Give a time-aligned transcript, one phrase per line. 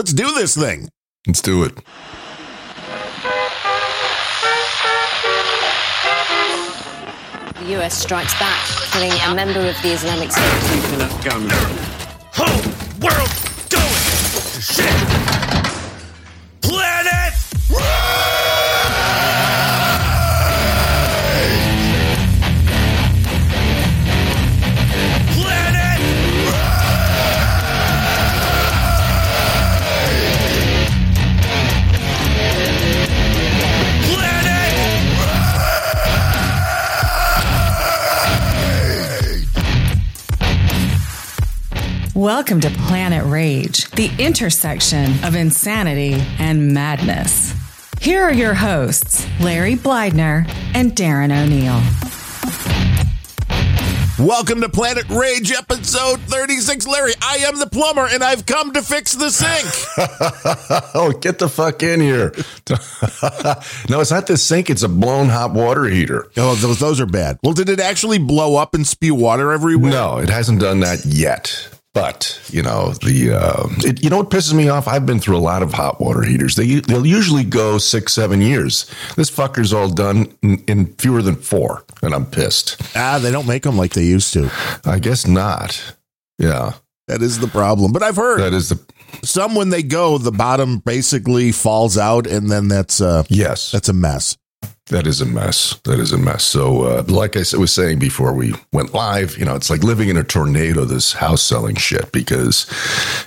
[0.00, 0.88] Let's do this thing.
[1.26, 1.74] Let's do it.
[7.58, 10.42] The US strikes back, killing a member of the Islamic State.
[12.32, 12.62] Whole
[13.02, 13.28] world
[13.68, 13.92] going
[14.54, 15.29] to shit.
[42.20, 47.54] Welcome to Planet Rage, the intersection of insanity and madness.
[47.98, 51.80] Here are your hosts, Larry Blydner and Darren O'Neill.
[54.18, 56.86] Welcome to Planet Rage, episode 36.
[56.86, 59.86] Larry, I am the plumber and I've come to fix the sink.
[60.94, 62.34] Oh, get the fuck in here.
[63.88, 64.68] no, it's not the sink.
[64.68, 66.30] It's a blown hot water heater.
[66.36, 67.38] oh, those, those are bad.
[67.42, 69.90] Well, did it actually blow up and spew water everywhere?
[69.90, 71.79] No, it hasn't done that yet.
[71.92, 74.86] But you know the uh, it, you know what pisses me off.
[74.86, 76.54] I've been through a lot of hot water heaters.
[76.54, 78.88] They they'll usually go six seven years.
[79.16, 82.80] This fucker's all done in, in fewer than four, and I'm pissed.
[82.94, 84.50] Ah, they don't make them like they used to.
[84.84, 85.96] I guess not.
[86.38, 86.74] Yeah,
[87.08, 87.92] That is the problem.
[87.92, 88.80] But I've heard that is the
[89.24, 93.72] some when they go, the bottom basically falls out and then that's uh yes.
[93.72, 94.36] that's a mess.
[94.90, 95.78] That is a mess.
[95.84, 96.42] That is a mess.
[96.42, 100.08] So, uh, like I was saying before we went live, you know, it's like living
[100.08, 102.66] in a tornado, this house selling shit, because,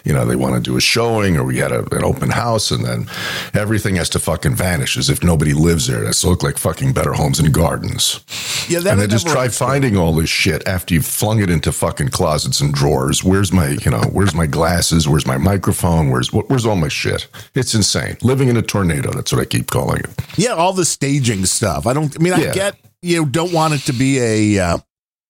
[0.03, 2.69] you know, they want to do a showing or we had a, an open house
[2.69, 3.07] and then
[3.53, 6.01] everything has to fucking vanish as if nobody lives there.
[6.01, 8.19] That's look like fucking better homes and gardens.
[8.67, 11.71] Yeah, and I then just try finding all this shit after you've flung it into
[11.71, 13.23] fucking closets and drawers.
[13.23, 15.07] Where's my, you know, where's my glasses?
[15.07, 16.09] Where's my microphone?
[16.09, 17.27] Where's, what, where's all my shit?
[17.55, 18.17] It's insane.
[18.21, 19.11] Living in a tornado.
[19.11, 20.09] That's what I keep calling it.
[20.35, 21.87] Yeah, all the staging stuff.
[21.87, 22.15] I don't.
[22.17, 22.53] I mean, I Yeah.
[22.53, 24.77] get you don't want it to be a uh,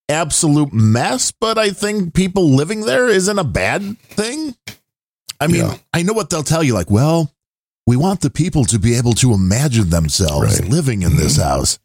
[0.09, 4.55] absolute mess, but I think people living there isn't a bad thing.
[5.39, 5.77] I mean, Yeah.
[5.93, 6.73] I know what they'll tell you.
[6.73, 7.31] Like, well,
[7.87, 10.69] we want the people to be able to imagine themselves Right.
[10.69, 11.79] living in this house.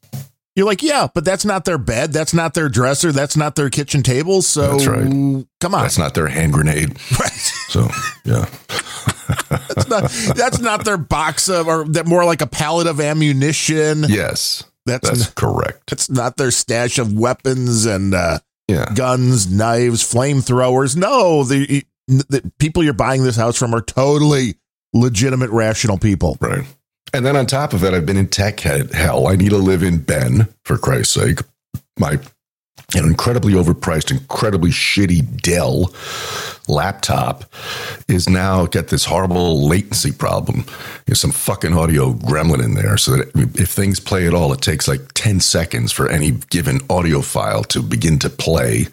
[0.55, 2.13] You're like, yeah, but that's not their bed.
[2.13, 3.13] That's not their dresser.
[3.13, 4.43] That's not their kitchen table.
[4.43, 5.05] So, That's right.
[5.61, 5.83] come on.
[5.83, 6.97] That's not their hand grenade.
[7.21, 7.53] right.
[7.69, 7.89] So
[8.25, 8.47] yeah,
[9.49, 14.05] That's not, that's not their box of, or that more like a pallet of ammunition.
[14.09, 15.91] yes, That's, that's n- correct.
[15.91, 20.97] that's not their stash of weapons and uh, Yeah, guns, knives, flamethrowers.
[20.97, 24.55] No, the, the people you're buying this house from are totally
[24.93, 26.37] legitimate, rational people.
[26.41, 26.65] right.
[27.15, 29.29] And then on top of it, I've been in tech hell.
[29.29, 31.39] I need to live in Ben for Christ's sake.
[31.99, 32.19] My
[32.95, 35.93] an incredibly overpriced, incredibly shitty Dell
[36.69, 37.45] laptop
[38.09, 40.65] is now got this horrible latency problem.
[41.07, 44.61] There's some fucking audio gremlin in there, so that if things play at all, it
[44.61, 48.87] takes like ten seconds for any given audio file to begin to play.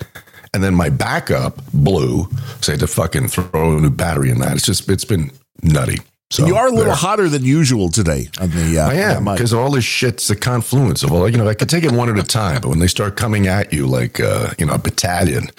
[0.53, 2.29] And then my backup blew,
[2.62, 4.53] so I had to fucking throw a new battery in that.
[4.53, 5.31] It's just it's been
[5.62, 5.97] nutty.
[6.31, 6.95] So you are a little there.
[6.95, 8.79] hotter than usual today on the.
[8.79, 11.29] Uh, I am because all this shit's a confluence of all.
[11.29, 13.45] You know, I could take it one at a time, but when they start coming
[13.45, 15.49] at you like uh, you know a battalion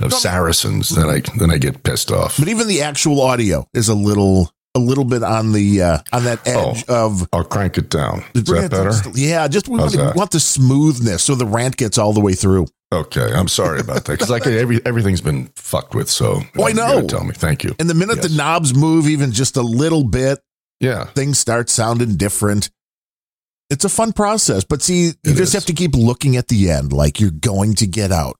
[0.00, 2.38] of Saracens, then I then I get pissed off.
[2.38, 6.24] but even the actual audio is a little, a little bit on the uh, on
[6.24, 7.26] that edge of.
[7.32, 8.24] I'll crank it down.
[8.34, 8.92] Is that better?
[9.14, 10.16] Yeah, just we want, that?
[10.16, 12.66] want the smoothness so the rant gets all the way through.
[12.94, 16.08] Okay, I'm sorry about that because like every everything's been fucked with.
[16.10, 17.06] So Oh, I know.
[17.06, 17.74] Tell me, thank you.
[17.78, 20.38] And the minute the knobs move even just a little bit,
[20.80, 22.70] Yeah, things start sounding different.
[23.70, 25.52] It's a fun process, but see, you It just is.
[25.54, 28.36] have to keep looking at the end like you're going to get out.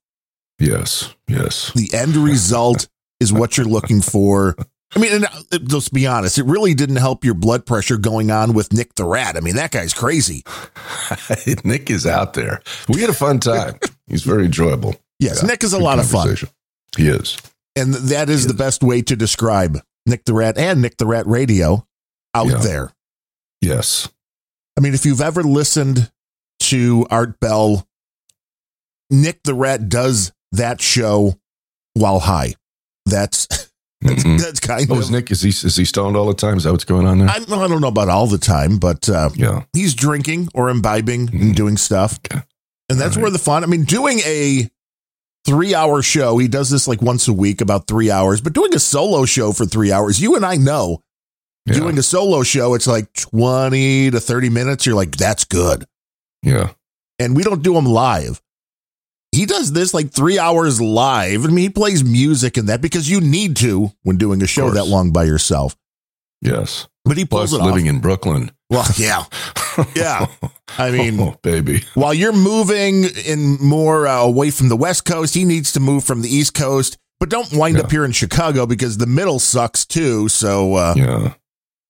[0.58, 1.72] yes, yes.
[1.74, 2.86] The end result
[3.20, 4.54] is what you're looking for.
[4.96, 8.30] I mean, and uh, let's be honest, it really didn't help your blood pressure going
[8.30, 9.36] on with Nick the Rat.
[9.36, 10.44] I mean, that guy's crazy.
[11.64, 12.62] Nick is out there.
[12.88, 13.74] We had a fun time.
[14.06, 14.94] He's very enjoyable.
[15.18, 16.36] Yes, Yeah, Nick is a lot of fun.
[16.96, 17.36] He is.
[17.76, 21.26] And that is the best way to describe Nick the Rat and Nick the Rat
[21.26, 21.86] Radio
[22.34, 22.58] out Yeah.
[22.58, 22.92] there.
[23.60, 24.08] Yes.
[24.76, 26.10] I mean, if you've ever listened
[26.60, 27.86] to Art Bell,
[29.10, 31.34] Nick the Rat does that show
[31.94, 32.54] while high.
[33.06, 33.70] That's
[34.04, 34.40] that's, Mhm.
[34.40, 35.00] that's kind Oh, of.
[35.00, 35.30] is Nick?
[35.30, 36.56] Is he is he stoned all the time?
[36.58, 37.28] Is that what's going on there?
[37.28, 39.62] I, I don't know about all the time, but uh, yeah.
[39.72, 41.40] he's drinking or imbibing Mhm.
[41.40, 42.42] and doing stuff, Okay.
[42.88, 43.64] and that's where the fun.
[43.64, 44.70] I mean, doing a
[45.46, 46.38] three-hour show.
[46.38, 48.40] He does this like once a week, about three hours.
[48.40, 51.02] But doing a solo show for three hours, you and I know
[51.66, 51.74] Yeah.
[51.74, 54.86] doing a solo show, it's like twenty to thirty minutes.
[54.86, 55.84] You're like, that's good.
[56.42, 56.70] yeah.
[57.20, 58.42] and we don't do them live.
[59.34, 61.44] He does this like three hours live.
[61.44, 64.70] I mean, he plays music and that because you need to when doing a show
[64.70, 65.76] that long by yourself.
[66.40, 66.88] Yes.
[67.04, 67.94] But he Plus pulls it living off.
[67.94, 68.50] in Brooklyn.
[68.70, 69.24] Well, yeah,
[69.94, 70.26] yeah.
[70.78, 71.84] I mean, oh, baby.
[71.94, 76.04] while you're moving in more uh, away from the West Coast, he needs to move
[76.04, 76.96] from the East Coast.
[77.20, 80.28] But don't wind up here in Chicago because the middle sucks too.
[80.28, 81.34] So uh, Yeah.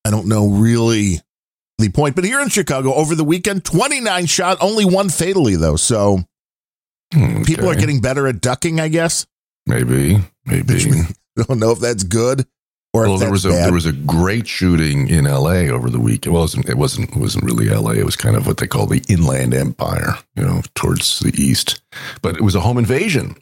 [0.05, 1.21] I don't know really
[1.79, 2.15] the point.
[2.15, 5.77] But here in Chicago over the weekend, 29 shot, only one fatally though.
[5.77, 6.19] So
[7.15, 9.27] Hmm, people are getting better at ducking, I guess.
[9.67, 10.75] maybe, maybe.
[11.39, 12.47] I don't know if that's good
[12.93, 13.67] or Well, if there was a bad.
[13.67, 15.69] there was a great shooting in L.A.
[15.69, 16.33] over the weekend.
[16.35, 17.95] Well, it wasn't it wasn't it wasn't really L.A.
[17.97, 21.81] It was kind of what they call the Inland Empire, you know, towards the east.
[22.23, 23.35] But it was a home invasion.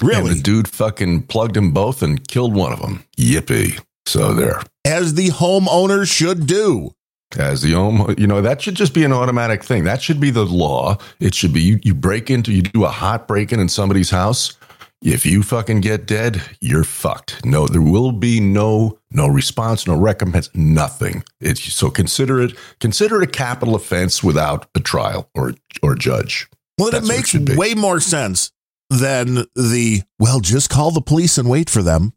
[0.00, 3.04] And really, the dude fucking plugged them both and killed one of them.
[3.16, 3.80] Yippee!
[4.06, 4.62] So there.
[4.84, 6.94] as the homeowner should do.
[7.38, 9.84] As the home, you know, that should just be an automatic thing.
[9.84, 10.98] That should be the law.
[11.20, 14.10] It should be you, you break into, you do a hot break in in somebody's
[14.10, 14.56] house.
[15.02, 17.42] If you fucking get dead, you're fucked.
[17.44, 21.24] No, there will be no no response, no recompense, nothing.
[21.40, 26.48] It's so consider it consider it a capital offense without a trial or or judge.
[26.76, 28.52] Well, That's it what it makes way more sense
[28.90, 32.12] than the well, just call the police and wait for them.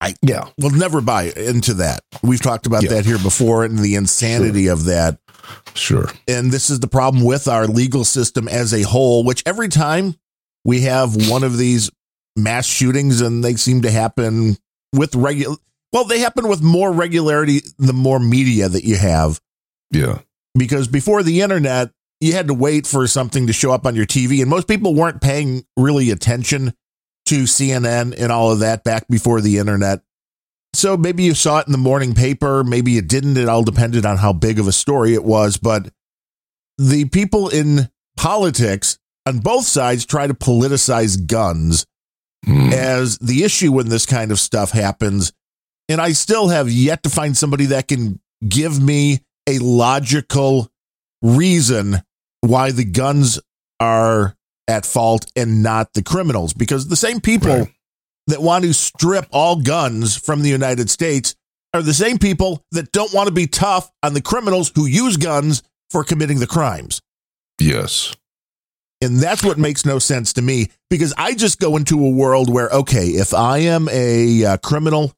[0.00, 2.02] I yeah, We'll never buy into that.
[2.22, 2.90] We've talked about Yeah.
[2.90, 5.18] that here before and the insanity of that.
[5.74, 6.10] sure.
[6.28, 10.14] And this is the problem with our legal system as a whole, which every time
[10.64, 11.90] we have one of these
[12.36, 14.56] mass shootings and they seem to happen
[14.92, 15.56] with regular
[15.92, 19.40] well, they happen with more regularity the more media that you have.
[19.90, 20.18] Yeah,
[20.56, 21.90] because before the internet,
[22.20, 24.94] you had to wait for something to show up on your TV, and most people
[24.94, 26.74] weren't paying really attention
[27.28, 30.00] to CNN and all of that back before the internet.
[30.74, 33.36] So maybe you saw it in the morning paper, maybe you didn't.
[33.36, 35.56] It all depended on how big of a story it was.
[35.56, 35.90] But
[36.76, 41.86] the people in politics on both sides try to politicize guns
[42.46, 42.72] Hmm.
[42.72, 45.32] as the issue when this kind of stuff happens.
[45.88, 50.70] And I still have yet to find somebody that can give me a logical
[51.20, 52.00] reason
[52.42, 53.40] why the guns
[53.80, 54.36] are
[54.68, 56.52] at fault and not the criminals.
[56.52, 57.72] Because the same people Right.
[58.28, 61.34] that want to strip all guns from the United States
[61.74, 65.16] are the same people that don't want to be tough on the criminals who use
[65.16, 67.00] guns for committing the crimes.
[67.60, 68.14] yes,
[69.00, 72.52] And that's what makes no sense to me because I just go into a world
[72.52, 75.12] where, okay, if I am a uh, criminal,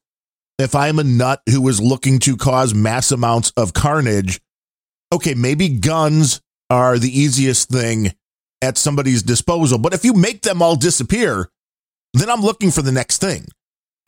[0.58, 4.40] if I am a nut who is looking to cause mass amounts of carnage,
[5.12, 8.12] okay, maybe guns are the easiest thing
[8.62, 9.78] at somebody's disposal.
[9.78, 11.48] But if you make them all disappear,
[12.14, 13.46] then I'm looking for the next thing.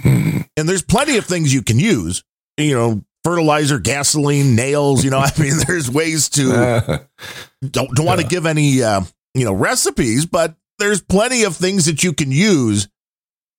[0.55, 2.23] And there's plenty of things you can use,
[2.59, 6.49] you know, fertilizer, gasoline, nails, you know, I mean, there's ways to
[7.63, 9.01] don't don't want to give any uh,
[9.35, 12.87] you know recipes, but there's plenty of things that you can use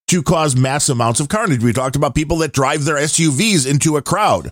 [0.09, 1.63] to cause mass amounts of carnage.
[1.63, 4.51] We talked about people that drive their SUVs into a crowd.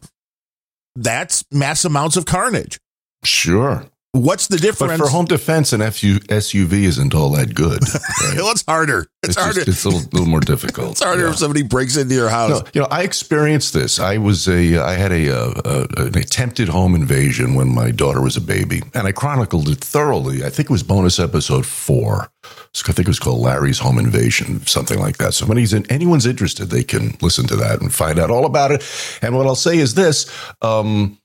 [0.95, 2.79] That's mass amounts of carnage.
[3.23, 3.85] sure.
[4.13, 4.99] What's the difference?
[4.99, 7.81] But for home defense, an FU, SUV isn't all that good.
[7.81, 8.35] right?
[8.35, 9.07] well, it's harder.
[9.23, 9.63] It's, It's, harder.
[9.63, 10.91] just, it's a little, little more difficult.
[10.91, 11.29] it's harder Yeah.
[11.29, 12.59] if somebody breaks into your house.
[12.61, 14.01] No, you know, I experienced this.
[14.01, 18.19] I was a, I had a, uh a, an attempted home invasion when my daughter
[18.19, 20.43] was a baby, and I chronicled it thoroughly.
[20.43, 22.29] I think it was bonus episode four.
[22.73, 25.33] So I think it was called Larry's Home Invasion, something like that.
[25.35, 28.71] So when in, anyone's interested, they can listen to that and find out all about
[28.71, 28.83] it.
[29.21, 30.29] And what I'll say is this:
[30.61, 31.17] um,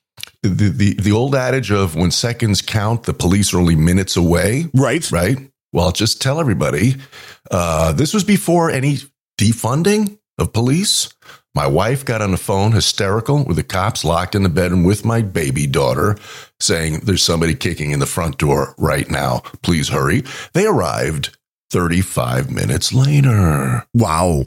[0.49, 4.67] the the the old adage of when seconds count, the police are only minutes away
[4.75, 5.11] Right.
[5.11, 5.39] right?
[5.73, 6.97] Well, just tell everybody.
[7.51, 8.99] Uh, this was before any
[9.39, 11.09] defunding of police.
[11.55, 15.05] My wife got on the phone hysterical with the cops locked in the bedroom with
[15.05, 16.17] my baby daughter
[16.61, 19.39] saying, There's somebody kicking in the front door right now.
[19.63, 20.23] Please hurry.
[20.53, 21.37] They arrived
[21.71, 23.87] 35 minutes later.
[23.95, 24.45] Wow.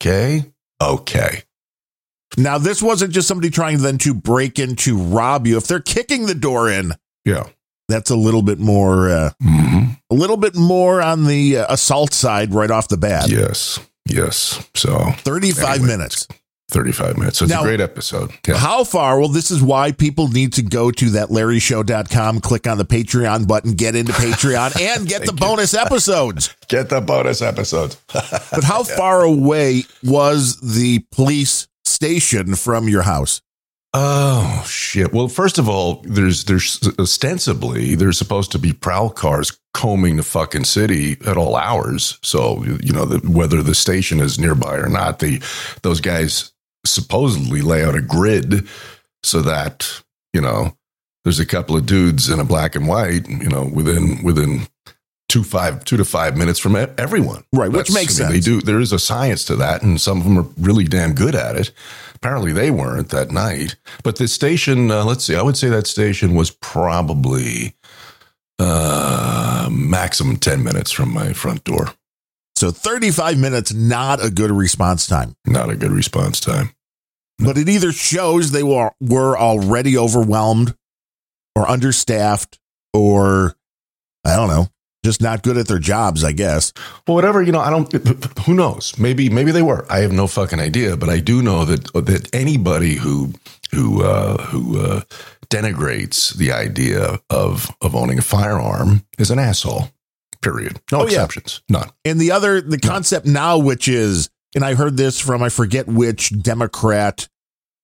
[0.00, 0.44] Okay.
[0.82, 1.42] Okay.
[2.36, 5.56] Now this wasn't just somebody trying then to break in to rob you.
[5.56, 6.92] If they're kicking the door in,
[7.24, 7.44] Yeah.
[7.88, 12.12] that's a little bit more, uh, hmm a little bit more on the uh, assault
[12.14, 13.28] side right off the bat.
[13.28, 13.80] Yes.
[14.08, 14.64] Yes.
[14.74, 15.86] So 35 Anyway.
[15.88, 16.28] minutes.
[16.70, 17.38] 35 minutes.
[17.38, 18.30] So it's Now- a great episode.
[18.46, 18.56] Yeah.
[18.56, 19.18] How far?
[19.18, 23.46] Well, this is why people need to go to that LarryShow.com, click on the Patreon
[23.48, 26.54] button, get into Patreon, and get the bonus episodes.
[26.68, 27.96] Get the bonus episodes.
[28.12, 31.66] But how far away was the police
[31.96, 33.40] station from your house?
[33.94, 35.14] Oh shit!
[35.14, 40.22] Well, first of all, there's there's ostensibly there's supposed to be prowl cars combing the
[40.22, 42.18] fucking city at all hours.
[42.22, 45.40] So you know the, whether the station is nearby or not, the
[45.82, 46.52] those guys
[46.84, 48.68] supposedly lay out a grid
[49.22, 50.02] so that
[50.34, 50.76] you know
[51.24, 54.66] there's a couple of dudes in a black and white, you know, within within
[55.36, 57.44] two five two to five minutes from everyone.
[57.52, 58.44] Right, which That's- makes I mean, sense.
[58.46, 58.60] They do.
[58.62, 61.56] There is a science to that, and some of them are really damn good at
[61.56, 61.72] it.
[62.14, 63.76] Apparently, they weren't that night.
[64.02, 67.74] But the station, uh, let's see, I would say that station was probably
[68.58, 71.92] uh, maximum ten minutes from my front door.
[72.56, 75.36] So 35 minutes, not a good response time.
[75.46, 76.70] Not a good response time.
[77.38, 80.74] But it either shows they were, were already overwhelmed
[81.54, 82.58] or understaffed
[82.94, 83.54] or,
[84.24, 84.68] I don't know,
[85.06, 86.72] just not good at their jobs, I guess.
[87.06, 87.90] Well, whatever you know, I don't.
[88.40, 88.98] Who knows?
[88.98, 89.86] Maybe, maybe they were.
[89.88, 90.96] I have no fucking idea.
[90.96, 93.32] But I do know that that anybody who
[93.72, 95.02] who uh, who uh,
[95.48, 99.88] denigrates the idea of of owning a firearm is an asshole.
[100.42, 100.80] Period.
[100.92, 101.06] No Oh, yeah.
[101.24, 101.62] exceptions.
[101.68, 101.88] None.
[102.04, 105.86] And the other, the concept now, which is, and I heard this from, I forget
[105.88, 107.26] which Democrat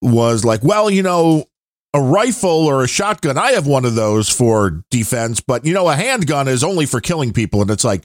[0.01, 1.45] was like, well, you know,
[1.95, 5.89] a rifle or a shotgun, I have one of those for defense, but you know,
[5.89, 7.61] a handgun is only for killing people.
[7.63, 8.03] And it's like,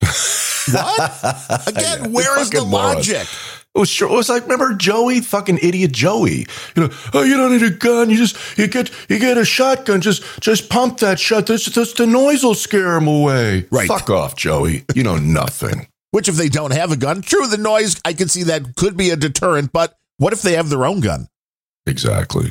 [0.00, 1.66] what?
[1.68, 3.26] Again, Yeah, where is the logic?
[3.74, 4.10] It was sure.
[4.10, 6.46] It was like remember Joey, fucking idiot Joey.
[6.76, 8.10] You know, oh, you don't need a gun.
[8.10, 10.02] You just you get you get a shotgun.
[10.02, 11.46] Just just pump that shot.
[11.46, 13.66] That's the noise will scare him away.
[13.70, 13.88] Right.
[13.88, 14.84] Fuck off, Joey.
[14.94, 15.88] You know nothing.
[16.10, 18.98] Which, if they don't have a gun, true, the noise, I can see that could
[18.98, 21.28] be a deterrent, but what if they have their own gun?
[21.86, 22.50] Exactly.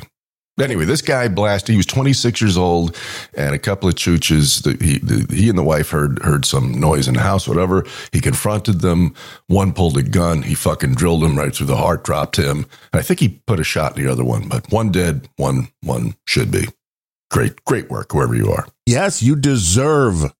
[0.60, 1.72] Anyway, this guy blasted.
[1.72, 2.96] He was 26 years old,
[3.34, 4.62] and a couple of chooches.
[4.62, 7.48] The, he, the, he and the wife heard heard some noise in the house.
[7.48, 7.86] Whatever.
[8.12, 9.14] He confronted them.
[9.46, 10.42] One pulled a gun.
[10.42, 12.04] He fucking drilled him right through the heart.
[12.04, 12.66] Dropped him.
[12.92, 14.48] And I think he put a shot in the other one.
[14.48, 15.28] But one dead.
[15.36, 16.66] One one should be.
[17.30, 18.66] Great great work, whoever you are.
[18.84, 20.32] Yes, you deserve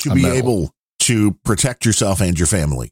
[0.00, 0.36] to A be medal.
[0.36, 2.90] able to protect yourself and your family.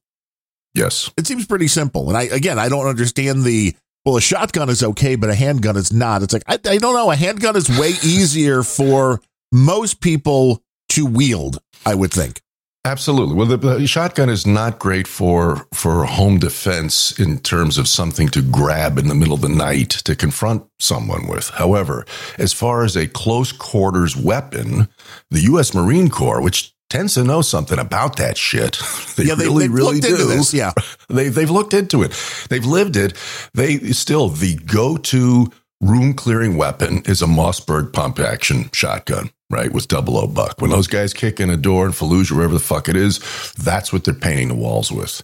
[0.74, 1.10] Yes.
[1.16, 2.08] It seems pretty simple.
[2.08, 3.74] And I, again, I don't understand the,
[4.04, 6.22] well, a shotgun is okay, but a handgun is not.
[6.22, 7.10] It's like, I, I don't know.
[7.10, 9.20] A handgun is way easier for
[9.52, 12.40] most people to wield, I would think.
[12.84, 13.34] Absolutely.
[13.34, 18.28] Well, the, the shotgun is not great for for home defense in terms of something
[18.28, 21.50] to grab in the middle of the night to confront someone with.
[21.50, 22.06] However,
[22.38, 24.88] as far as a close quarters weapon,
[25.30, 25.74] the U.S.
[25.74, 28.78] Marine Corps, which tends to know something about that shit,
[29.16, 30.16] they yeah, they, really, really do.
[30.16, 30.52] this.
[30.54, 30.72] Yeah.
[31.10, 32.12] They they've looked into it.
[32.50, 33.14] They've lived it.
[33.54, 39.30] They still the go to room clearing weapon is a Mossberg pump action shotgun.
[39.50, 40.60] Right with double O buck.
[40.60, 43.20] When those guys kick in a door in Fallujah, wherever the fuck it is,
[43.54, 45.22] that's what they're painting the walls with,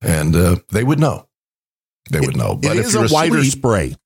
[0.00, 1.28] and uh, they would know.
[2.10, 2.54] They would know.
[2.56, 3.96] But it is a wider asleep- spray.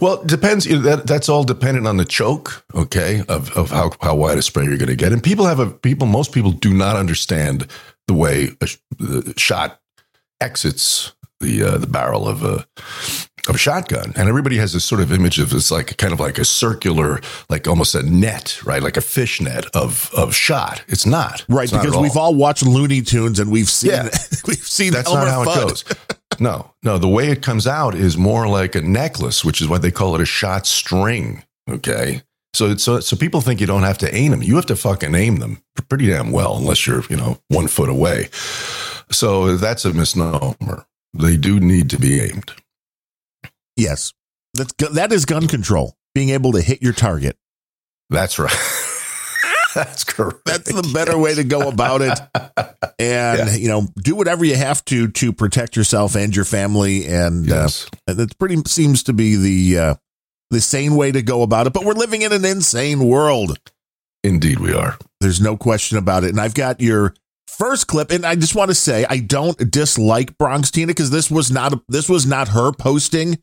[0.00, 0.64] Well, it depends.
[0.64, 4.64] That, that's all dependent on the choke, okay, of, of how, how wide a spray
[4.64, 5.12] you're going to get.
[5.12, 6.06] And people have a people.
[6.06, 7.66] Most people do not understand
[8.06, 8.68] the way a
[8.98, 9.80] the shot
[10.40, 12.66] exits the uh, the barrel of a
[13.48, 16.20] of a shotgun, and everybody has this sort of image of it's like kind of
[16.20, 17.20] like a circular,
[17.50, 20.82] like almost a net, right, like a fish net of of shot.
[20.88, 21.64] It's not Right.
[21.64, 24.08] It's because at we've all watched Looney Tunes and we've seen, Yeah.
[24.46, 25.56] we've seen that's Elmer not how Fudd.
[25.56, 25.84] it goes.
[26.40, 26.98] No, no.
[26.98, 30.14] The way it comes out is more like a necklace, which is why they call
[30.14, 31.44] it a shot string.
[31.70, 32.22] Okay.
[32.54, 34.42] So, so, so people think you don't have to aim them.
[34.42, 37.88] You have to fucking aim them pretty damn well, unless you're, you know, one foot
[37.88, 38.28] away.
[39.10, 40.86] So that's a misnomer.
[41.12, 42.52] They do need to be aimed.
[43.76, 44.12] Yes.
[44.54, 47.36] That's, that is gun control, being able to hit your target.
[48.10, 48.52] That's right.
[49.74, 50.44] that's correct.
[50.44, 52.18] That's the better way to go about it.
[52.96, 53.54] And, Yeah.
[53.56, 57.06] you know, do whatever you have to to protect yourself and your family.
[57.08, 57.88] And Yes.
[58.06, 59.94] uh, that pretty seems to be the, uh,
[60.50, 61.72] the sane way to go about it.
[61.72, 63.58] But we're living in an insane world.
[64.22, 64.96] Indeed, we are.
[65.20, 66.30] There's no question about it.
[66.30, 67.14] And I've got your
[67.48, 71.30] first clip, and I just want to say I don't dislike Bronx Tina because this
[71.32, 73.38] was not a, this was not her posting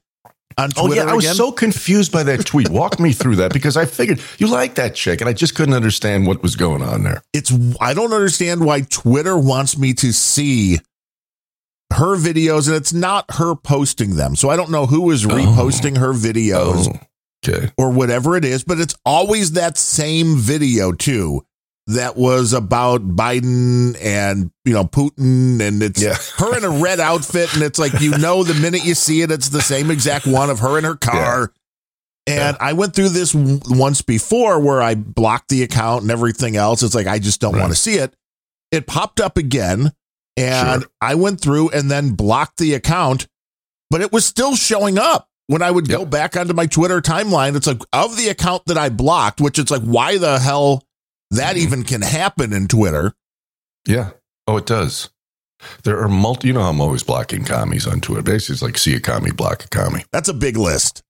[0.57, 1.35] Oh Twitter yeah, I was again.
[1.35, 2.69] so confused by that tweet.
[2.69, 5.73] Walk me through that because I figured you like that chick, and I just couldn't
[5.73, 7.21] understand what was going on there.
[7.33, 10.79] it's I don't understand why Twitter wants me to see
[11.93, 14.35] her videos, and it's not her posting them.
[14.35, 15.29] So I don't know who is oh.
[15.29, 16.99] reposting her videos Oh,
[17.49, 17.69] okay.
[17.77, 21.43] or whatever it is, but it's always that same video too.
[21.87, 26.15] That was about Biden and you know Putin, and it's Yeah.
[26.37, 29.31] her in a red outfit, and it's like you know the minute you see it,
[29.31, 31.51] it's the same exact one of her in her car.
[32.27, 36.55] And I went through this w- once before where I blocked the account and everything
[36.55, 36.83] else.
[36.83, 37.61] It's like I just don't Right.
[37.61, 38.13] want to see it.
[38.71, 39.91] It popped up again,
[40.37, 40.91] and Sure.
[41.01, 43.27] I went through and then blocked the account,
[43.89, 47.55] but it was still showing up when I would go back onto my Twitter timeline.
[47.55, 50.83] It's like of the account that I blocked, which it's like why the hell
[51.31, 51.59] that Mhm.
[51.59, 53.13] even can happen in Twitter.
[53.87, 54.11] Yeah.
[54.47, 55.09] Oh, it does.
[55.83, 56.47] There are multi.
[56.47, 58.23] You know, I'm always blocking commies on Twitter.
[58.23, 60.05] Basically, it's like see a commie, block a commie.
[60.11, 61.03] That's a big list.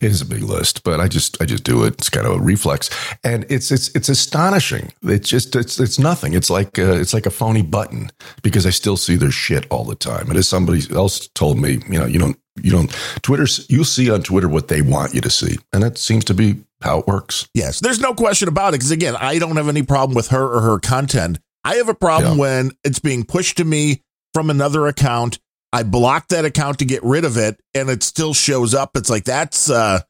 [0.00, 1.94] It is a big list, but I just I just do it.
[1.94, 2.90] It's kind of a reflex,
[3.22, 4.92] and it's it's it's astonishing.
[5.02, 6.34] It's just it's it's nothing.
[6.34, 8.10] It's like uh, it's like a phony button
[8.42, 10.28] because I still see their shit all the time.
[10.28, 12.90] And as somebody else told me, you know, you don't you don't
[13.22, 16.34] Twitter's you see on Twitter what they want you to see, and that seems to
[16.34, 17.48] be how it works.
[17.54, 18.78] Yes, there's no question about it.
[18.78, 21.38] Because again, I don't have any problem with her or her content.
[21.64, 22.40] I have a problem Yeah.
[22.40, 24.02] when it's being pushed to me
[24.32, 25.38] from another account.
[25.72, 28.96] I blocked that account to get rid of it, and it still shows up.
[28.96, 30.00] It's like that's uh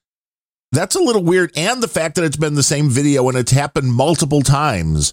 [0.72, 1.52] that's a little weird.
[1.56, 5.12] And the fact that it's been the same video and it's happened multiple times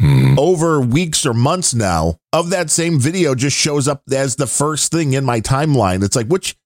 [0.00, 0.36] Hmm.
[0.36, 4.90] over weeks or months now of that same video just shows up as the first
[4.90, 6.02] thing in my timeline.
[6.02, 6.56] It's like, which,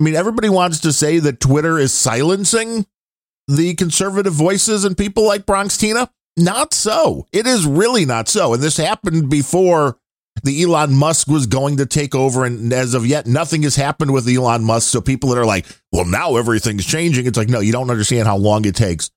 [0.00, 2.86] I mean, everybody wants to say that Twitter is silencing
[3.46, 6.10] the conservative voices and people like Bronx Tina.
[6.36, 7.28] Not so.
[7.32, 8.54] It is really not so.
[8.54, 9.98] And this happened before
[10.44, 12.44] the Elon Musk was going to take over.
[12.44, 14.90] And as of yet, nothing has happened with Elon Musk.
[14.90, 17.26] So people that are like, well, now everything's changing.
[17.26, 19.10] It's like, no, you don't understand how long it takes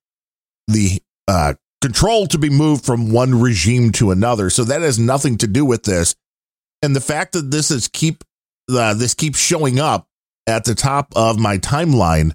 [0.68, 4.50] the uh, control to be moved from one regime to another.
[4.50, 6.16] So that has nothing to do with this.
[6.82, 8.24] And the fact that this is keep
[8.70, 10.08] uh, this keeps showing up
[10.46, 12.34] at the top of my timeline,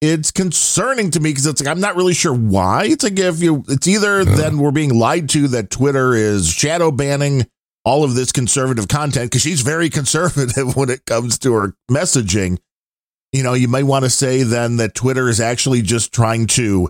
[0.00, 2.84] it's concerning to me because it's like I'm not really sure why.
[2.84, 6.90] It's like if you, it's either then we're being lied to that Twitter is shadow
[6.90, 7.46] banning
[7.90, 12.56] all of this conservative content because she's very conservative when it comes to her messaging.
[13.32, 16.88] You know, you might want to say then that Twitter is actually just trying to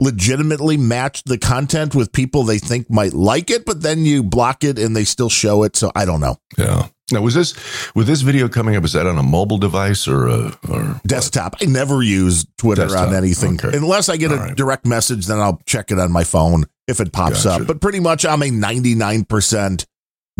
[0.00, 4.64] legitimately match the content with people they think might like it, but then you block
[4.64, 5.76] it and they still show it.
[5.76, 6.36] So I don't know.
[6.58, 6.88] Yeah.
[7.12, 7.54] Now was this
[7.94, 8.84] with this video coming up?
[8.84, 11.56] Is that on a mobile device or a or Desktop.
[11.62, 13.08] I never use Twitter Desktop.
[13.08, 13.76] on anything Okay.
[13.76, 14.56] unless I get a All right.
[14.56, 15.26] direct message.
[15.26, 17.62] Then I'll check it on my phone if it pops Gotcha.
[17.62, 17.66] up.
[17.68, 19.84] But pretty much, I'm a 99%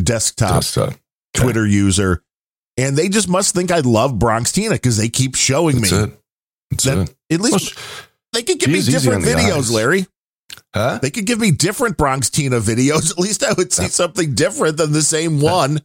[0.02, 0.88] desktop desktop?
[0.88, 0.96] Okay.
[1.34, 2.22] Twitter user,
[2.76, 5.98] and they just must think I love Bronx Tina because they keep showing That's me.
[6.04, 6.20] it.
[6.70, 7.16] That's That- it.
[7.34, 7.78] At least sh-
[8.32, 9.70] they could give me different videos, eyes.
[9.70, 10.06] Larry.
[10.74, 10.98] huh?
[11.02, 13.10] They could give me different Bronx Tina videos.
[13.12, 15.80] At least I would see something different than the same one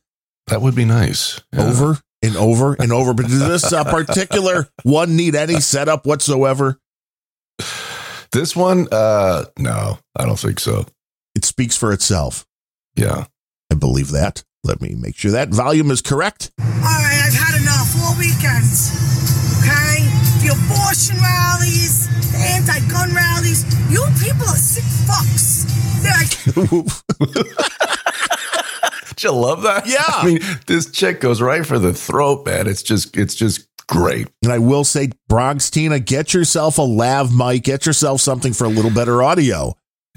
[0.48, 1.40] That would be nice.
[1.54, 1.68] Yeah.
[1.70, 3.14] over and over and over.
[3.14, 6.80] But does this uh, particular one need any setup whatsoever?
[8.32, 10.86] This one, uh, no, I don't think so.
[11.36, 12.46] It speaks for itself.
[12.96, 13.26] Yeah.
[13.72, 14.44] I believe that.
[14.64, 16.52] Let me make sure that volume is correct.
[16.60, 17.96] All right, I've had enough.
[18.04, 18.92] All weekends.
[19.60, 20.04] Okay?
[20.42, 23.64] The abortion rallies, the anti gun rallies.
[23.90, 25.66] You people are sick fucks.
[26.02, 26.86] They're like,
[29.16, 29.88] Did you love that?
[29.88, 30.04] Yeah.
[30.08, 32.68] I mean, this chick goes right for the throat, man.
[32.68, 34.30] It's just, it's just great.
[34.44, 38.66] And I will say, Bronx Tina, get yourself a lav mic, get yourself something for
[38.66, 39.76] a little better audio.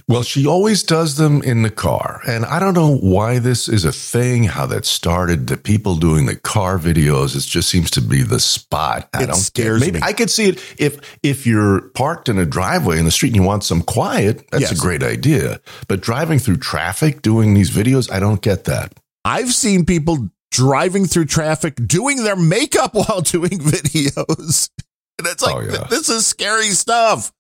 [0.09, 2.21] Well, she always does them in the car.
[2.27, 5.47] And I don't know why this is a thing, how that started.
[5.47, 9.09] The people doing the car videos, it just seems to be the spot.
[9.15, 10.07] I It don't scares Maybe me.
[10.07, 13.37] I could see it if if you're parked in a driveway in the street and
[13.37, 14.73] you want some quiet, that's Yes.
[14.73, 15.61] a great idea.
[15.89, 18.95] But driving through traffic doing these videos, I don't get that.
[19.25, 24.71] I've seen people driving through traffic doing their makeup while doing videos.
[25.19, 25.87] And it's oh, like, Oh, yeah.
[25.91, 27.31] this is scary stuff.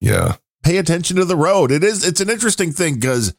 [0.00, 0.36] Yeah.
[0.64, 1.70] Pay attention to the road.
[1.70, 3.34] It is, it's an interesting thing because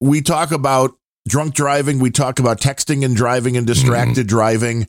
[0.00, 0.92] we talk about
[1.26, 3.72] drunk driving, we talk about texting and driving and mm-hmm.
[3.72, 4.86] distracted driving.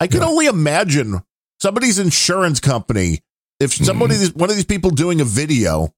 [0.00, 0.28] I can Yeah.
[0.28, 1.22] only imagine
[1.60, 3.20] somebody's insurance company,
[3.60, 3.84] if mm-hmm.
[3.84, 5.92] somebody, one of these people doing a video,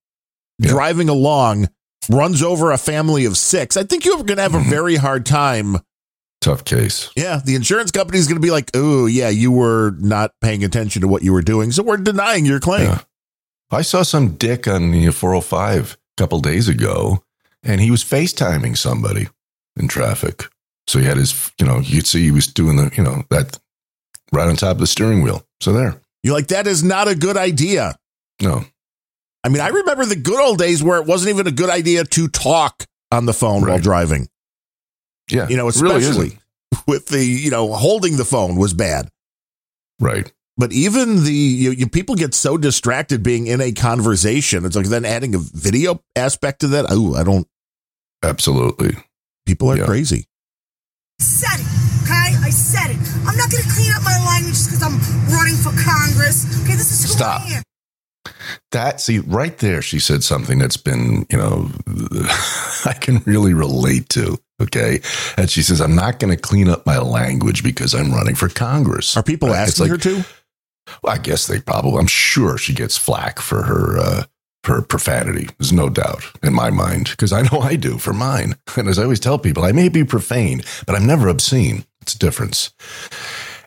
[0.59, 0.70] Yeah.
[0.70, 1.68] driving along,
[2.09, 4.70] runs over a family of six, I think you're going to have a mm-hmm.
[4.70, 5.79] very hard time
[6.40, 7.11] Tough case.
[7.16, 10.62] yeah, the insurance company is going to be like, "Oh, yeah, you were not paying
[10.62, 13.01] attention to what you were doing, so we're denying your claim." Yeah.
[13.70, 17.22] I saw some dick on the 405 a couple days ago,
[17.62, 19.29] and he was FaceTiming somebody
[19.76, 20.44] in traffic.
[20.87, 23.59] So he had his, you know, you'd see he was doing the, you know, that
[24.33, 25.44] right on top of the steering wheel.
[25.61, 26.00] So there.
[26.22, 27.96] You're like, "That is not a good idea."
[28.40, 28.64] No.
[29.44, 32.05] I mean, I remember the good old days where it wasn't even a good idea
[32.05, 34.29] to talk on the phone while driving.
[35.31, 35.48] Yeah.
[35.48, 36.38] You know, it really especially
[36.87, 39.09] with the you know holding the phone was bad.
[40.00, 40.33] Right.
[40.58, 44.64] But even the you, you, people get so distracted being in a conversation.
[44.64, 46.86] It's like then adding a video aspect to that.
[46.88, 47.46] Oh, I don't.
[48.22, 48.96] Absolutely.
[49.44, 49.84] People are Yeah.
[49.84, 50.26] crazy.
[51.20, 51.66] said it.
[52.02, 52.36] Okay?
[52.46, 52.96] I said it.
[53.26, 54.98] I'm not going to clean up my language just because I'm
[55.34, 56.44] running for Congress.
[56.62, 56.72] Okay?
[56.74, 57.42] This is who Stop.
[57.42, 57.62] I am.
[58.72, 61.70] That, see, right there, she said something that's been, you know,
[62.84, 64.38] I can really relate to.
[64.60, 65.00] Okay.
[65.36, 68.48] And she says, I'm not going to clean up my language because I'm running for
[68.48, 69.16] Congress.
[69.16, 70.24] Are people uh, asking like- her to?
[71.03, 71.99] Well, I guess they probably.
[71.99, 74.25] I'm sure she gets flack for her uh,
[74.66, 75.49] her profanity.
[75.59, 78.57] There's no doubt in my mind because I know I do for mine.
[78.77, 81.87] And as I always tell people, I may be profane, but I'm never obscene.
[82.03, 82.70] It's a difference.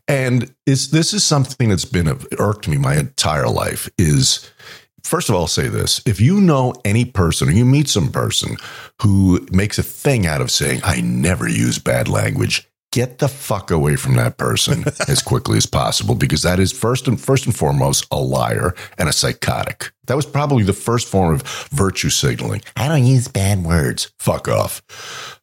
[0.07, 4.49] And is this is something that's been irked me my entire life is
[5.03, 6.01] first of all, I'll say this.
[6.05, 8.57] If you know any person or you meet some person
[9.01, 13.71] who makes a thing out of saying, I never use bad language, get the fuck
[13.71, 17.55] away from that person as quickly as possible because that is first and first and
[17.55, 19.91] foremost a liar and a psychotic.
[20.07, 22.61] That was probably the first form of virtue signaling.
[22.75, 24.11] I don't use bad words.
[24.17, 24.81] Fuck off.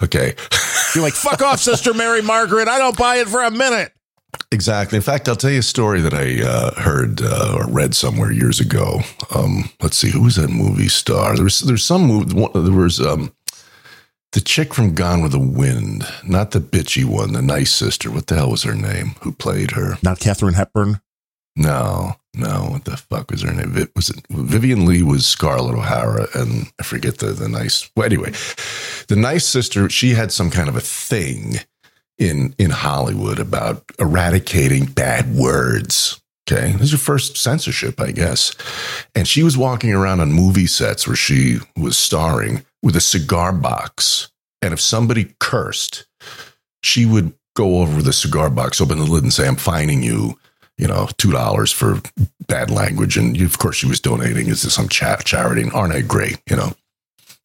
[0.03, 0.35] Okay.
[0.95, 2.67] You're like, fuck off, Sister Mary Margaret.
[2.69, 3.93] I don't buy it for a minute.
[4.53, 4.97] Exactly.
[4.97, 8.31] In fact, I'll tell you a story that I uh, heard uh, or read somewhere
[8.31, 9.01] years ago.
[9.35, 11.35] Um, let's see, who was that movie star?
[11.35, 12.35] There was there's some movie.
[12.55, 13.33] There was um,
[14.37, 18.11] the chick from Gone with the Wind, not the bitchy one, the nice sister.
[18.11, 19.15] What the hell was her name?
[19.23, 19.97] Who played her?
[20.03, 21.01] Not Katharine Hepburn.
[21.57, 22.69] No, no.
[22.71, 23.75] What the fuck was her name?
[23.79, 27.91] It was it, Vivien Leigh was Scarlett O'Hara, and I forget the the nice.
[27.97, 28.33] Well, anyway,
[29.09, 29.89] the nice sister.
[29.89, 31.55] She had some kind of a thing
[32.19, 36.21] in in Hollywood about eradicating bad words.
[36.49, 38.55] Okay, this is your first censorship, I guess.
[39.17, 43.53] And she was walking around on movie sets where she was starring with a cigar
[43.53, 44.31] box.
[44.63, 46.07] And if somebody cursed,
[46.83, 50.39] she would go over the cigar box, open the lid, and say, "I'm fining you."
[50.79, 52.03] You know, two dollars for
[52.49, 55.63] bad language, and of course, she was donating it to some cha- charity.
[55.63, 56.43] And aren't I great?
[56.49, 56.75] You know,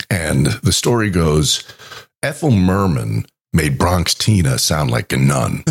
[0.10, 1.64] and the story goes,
[2.22, 5.64] Ethel Merman made Bronx Tina sound like a nun.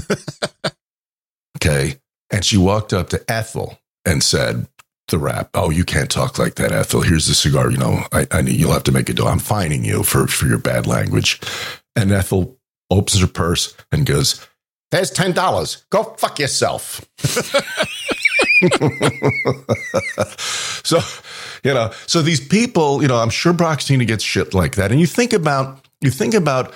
[1.59, 1.97] okay.
[2.31, 4.67] And she walked up to Ethel and said,
[5.11, 5.51] the rap.
[5.55, 7.03] Oh, you can't talk like that, Ethel.
[7.03, 7.71] Here's the cigar.
[7.71, 9.29] You know, I, I need, you'll have to make a deal.
[9.29, 11.41] I'm fining you for, for your bad language.
[11.95, 12.59] And Ethel
[12.91, 14.47] opens her purse and goes,
[14.91, 15.85] There's $10.
[15.91, 17.05] Go fuck yourself.
[20.85, 21.01] so,
[21.65, 24.91] you know, so these people, you know, I'm sure Bronx Tina gets shit like that.
[24.91, 26.73] And you think about, you think about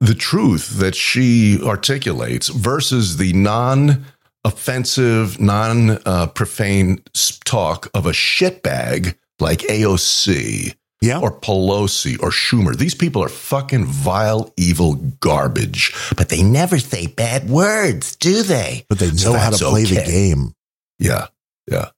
[0.00, 4.04] the truth that she articulates versus the non
[4.46, 7.02] offensive, non uh, profane
[7.44, 11.20] talk of a shitbag like AOC Yeah.
[11.20, 12.74] or Pelosi or Schumer.
[12.76, 18.86] These people are fucking vile, evil garbage, but they never say bad words, do they?
[18.88, 20.52] but they know So how to play the game.
[20.98, 21.26] Yeah,
[21.70, 21.90] yeah.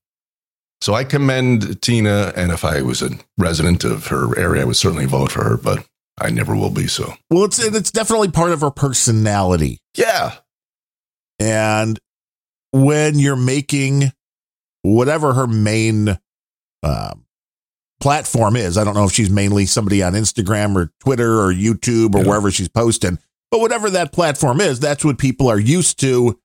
[0.81, 4.77] So I commend Tina, and if I was a resident of her area, I would
[4.77, 5.85] certainly vote for her, but
[6.21, 6.87] I never will be.
[6.89, 9.79] So Well, it's it's definitely part of her personality.
[9.97, 10.35] yeah,
[11.39, 11.99] And
[12.73, 14.13] when you're making
[14.83, 16.19] whatever her main
[16.83, 17.25] um,
[18.01, 22.15] platform is, I don't know if she's mainly somebody on Instagram or Twitter or YouTube
[22.15, 22.29] or Yeah.
[22.29, 23.19] wherever she's posting,
[23.51, 26.39] but whatever that platform is, that's what people are used to.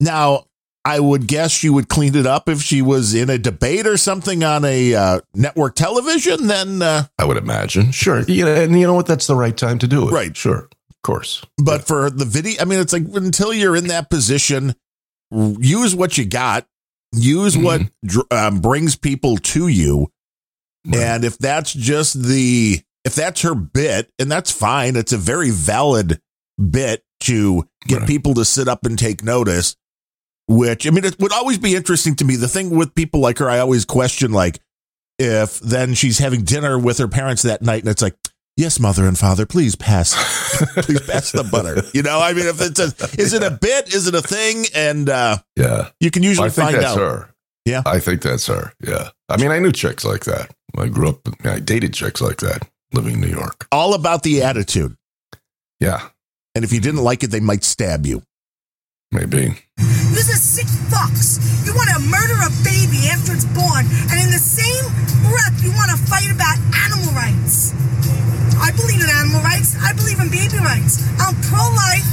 [0.00, 0.44] Now,
[0.84, 3.96] I would guess she would clean it up if she was in a debate or
[3.96, 6.46] something on a uh, network television.
[6.46, 7.90] Then, uh, I would imagine.
[7.90, 9.06] Sure, yeah, and you know what?
[9.06, 10.12] That's the right time to do it.
[10.12, 10.36] Right.
[10.36, 11.44] Sure, of course.
[11.58, 14.76] but for the video, I mean, it's like until you're in that position,
[15.30, 16.66] use what you got,
[17.12, 20.08] use what dr- um, brings people to you.
[20.86, 20.98] Right.
[21.00, 25.50] And if that's just the, if that's her bit, and that's fine, it's a very
[25.50, 26.20] valid
[26.70, 28.08] bit to get Right.
[28.08, 29.76] people to sit up and take notice.
[30.48, 32.36] Which I mean, it would always be interesting to me.
[32.36, 34.60] The thing with people like her, I always question, like,
[35.18, 38.14] if then she's having dinner with her parents that night, and it's like,
[38.56, 40.14] yes, mother and father, please pass,
[40.84, 41.82] please pass the butter.
[41.94, 44.64] You know, I mean, if it's a, is it a bit, is it a thing,
[44.74, 46.98] and uh, Yeah, you can usually I think find that's out.
[46.98, 47.34] her.
[47.64, 47.82] Yeah.
[47.84, 48.72] I think that's her.
[48.80, 50.50] Yeah, I mean, I knew chicks like that.
[50.78, 51.20] I grew up.
[51.44, 53.66] I dated chicks like that living in New York.
[53.72, 54.96] All about the attitude,
[55.80, 56.08] Yeah,
[56.54, 58.22] and if you didn't like it, they might stab you.
[59.12, 59.56] maybe.
[59.78, 61.38] You're a sick fucks.
[61.66, 64.84] You want to murder a baby after it's born, and in the same
[65.28, 67.72] breath, you want to fight about animal rights.
[68.58, 69.76] I believe in animal rights.
[69.80, 71.02] I believe in baby rights.
[71.20, 72.08] I'm pro-life.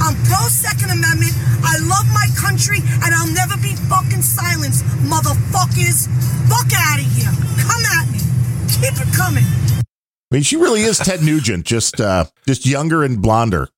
[0.00, 1.32] I'm pro-Second Amendment.
[1.62, 6.08] I love my country, and I'll never be fucking silenced, motherfuckers.
[6.48, 7.30] Fuck out of here.
[7.60, 8.18] Come at me.
[8.80, 9.44] Keep it coming.
[9.44, 13.68] I mean, she really is Ted Nugent, just uh, just younger and blonder.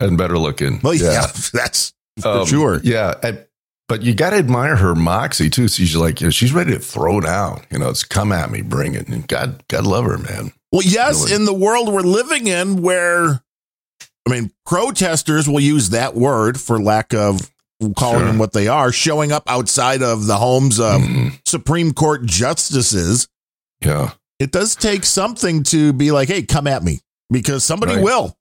[0.00, 0.80] And better looking.
[0.82, 2.80] Well, yeah, that's for Um, sure.
[2.84, 3.44] Yeah, and,
[3.88, 5.68] but you got to admire her moxie too.
[5.68, 7.62] She's like, you know, she's ready to throw down.
[7.70, 9.08] You know, it's come at me, bring it.
[9.08, 10.52] And God, God love her, man.
[10.72, 11.34] Well, yes, Really.
[11.34, 13.42] in the world we're living in, where
[14.26, 17.50] I mean, protesters will use that word for lack of
[17.96, 18.26] calling Sure.
[18.28, 21.40] them what they are, showing up outside of the homes of Mhm.
[21.44, 23.26] Supreme Court justices.
[23.84, 28.02] Yeah, It does take something to be like, "Hey, come at me," because somebody Right.
[28.04, 28.36] will.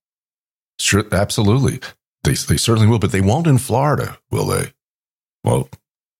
[0.79, 1.79] sure, absolutely.
[2.23, 4.73] They they certainly will, but they won't in Florida, will they?
[5.43, 5.67] Well,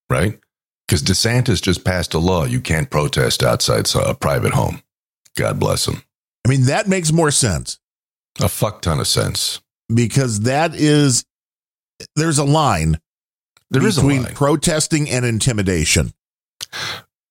[0.09, 0.39] right?
[0.87, 4.81] Because DeSantis just passed a law you can't protest outside a private home.
[5.37, 6.03] God bless him.
[6.45, 7.79] I mean, that makes more sense
[8.41, 9.61] A fuck ton of sense.
[9.93, 11.23] because that is
[12.15, 12.97] there's a line
[13.69, 16.13] There is a between protesting and intimidation.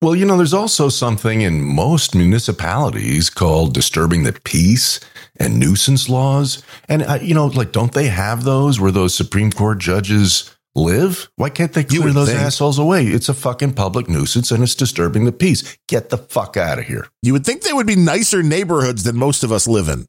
[0.02, 4.98] Well, you know, there's also something in most municipalities called disturbing the peace
[5.36, 6.62] and nuisance laws.
[6.88, 11.30] And, uh, you know, like, don't they have those where those Supreme Court judges live?
[11.36, 12.40] Why can't they clear those think.
[12.40, 13.06] assholes away?
[13.06, 15.76] It's a fucking public nuisance and it's disturbing the peace.
[15.88, 17.06] Get the fuck out of here.
[17.22, 20.06] You would think they would be nicer neighborhoods than most of us live in.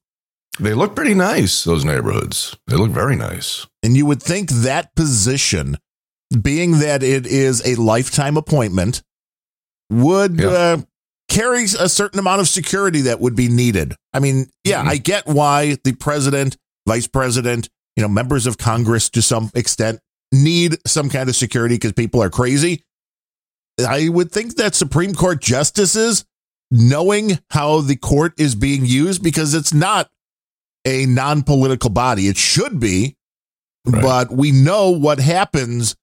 [0.60, 2.56] They look pretty nice, those neighborhoods.
[2.68, 3.66] They look very nice.
[3.82, 5.78] And you would think that position,
[6.42, 9.02] being that it is a lifetime appointment,
[9.90, 10.48] would Yeah.
[10.50, 10.78] uh,
[11.30, 13.96] carry a certain amount of security that would be needed.
[14.14, 14.88] I mean, yeah, Mhm.
[14.90, 20.00] I get why the president, vice president, you know, members of Congress to some extent
[20.32, 22.84] need some kind of security because people are crazy.
[23.86, 26.26] I would think that Supreme Court justices,
[26.70, 30.10] knowing how the court is being used, because it's not
[30.86, 33.16] a non political body, it should be,
[33.86, 34.02] Right.
[34.02, 35.96] but we know what happens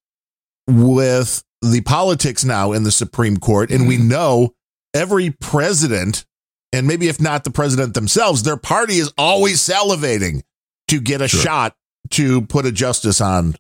[0.67, 4.09] with the politics now in the Supreme Court, and we Mm-hmm.
[4.09, 4.55] know
[4.95, 6.25] every president,
[6.73, 10.43] and maybe if not the president themselves, their party is always salivating
[10.89, 11.41] to get a Sure.
[11.41, 11.77] shot
[12.11, 13.55] to put a justice on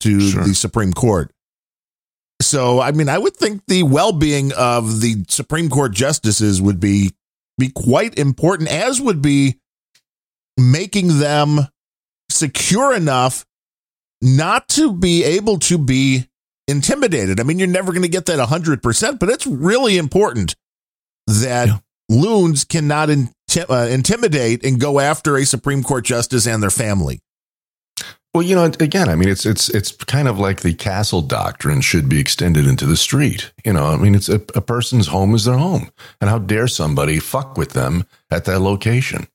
[0.00, 0.44] to Sure.
[0.44, 1.30] the Supreme Court.
[2.42, 7.12] So, I mean, I would think the well-being of the Supreme Court justices would be
[7.58, 9.58] be quite important, as would be
[10.58, 11.60] making them
[12.30, 13.46] secure enough
[14.20, 16.28] not to be able to be
[16.68, 17.40] intimidated.
[17.40, 20.54] I mean, you're never going to get that 100%, but it's really important
[21.26, 21.78] that Yeah.
[22.10, 27.20] loons cannot inti- uh, intimidate and go after a Supreme Court justice and their family.
[28.36, 31.80] Well, you know, again, I mean, it's it's it's kind of like the castle doctrine
[31.80, 33.50] should be extended into the street.
[33.64, 36.68] You know, I mean, it's a, a person's home is their home, and how dare
[36.68, 39.26] somebody fuck with them at that location?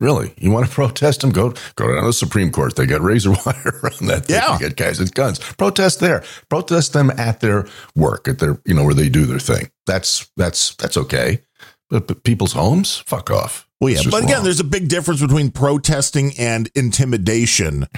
[0.00, 1.30] Really, you want to protest them?
[1.30, 2.76] Go go down to the Supreme Court.
[2.76, 4.26] They got razor wire around that.
[4.26, 4.36] Thing.
[4.36, 4.58] Yeah.
[4.58, 5.38] They get guys with guns.
[5.38, 6.22] Protest there.
[6.50, 9.70] Protest them at their work, at their you know where they do their thing.
[9.86, 11.40] That's that's that's okay.
[11.88, 13.66] But, but people's homes, fuck off.
[13.80, 14.44] Well, yeah, but again, wrong.
[14.44, 17.88] there's a big difference between protesting and intimidation.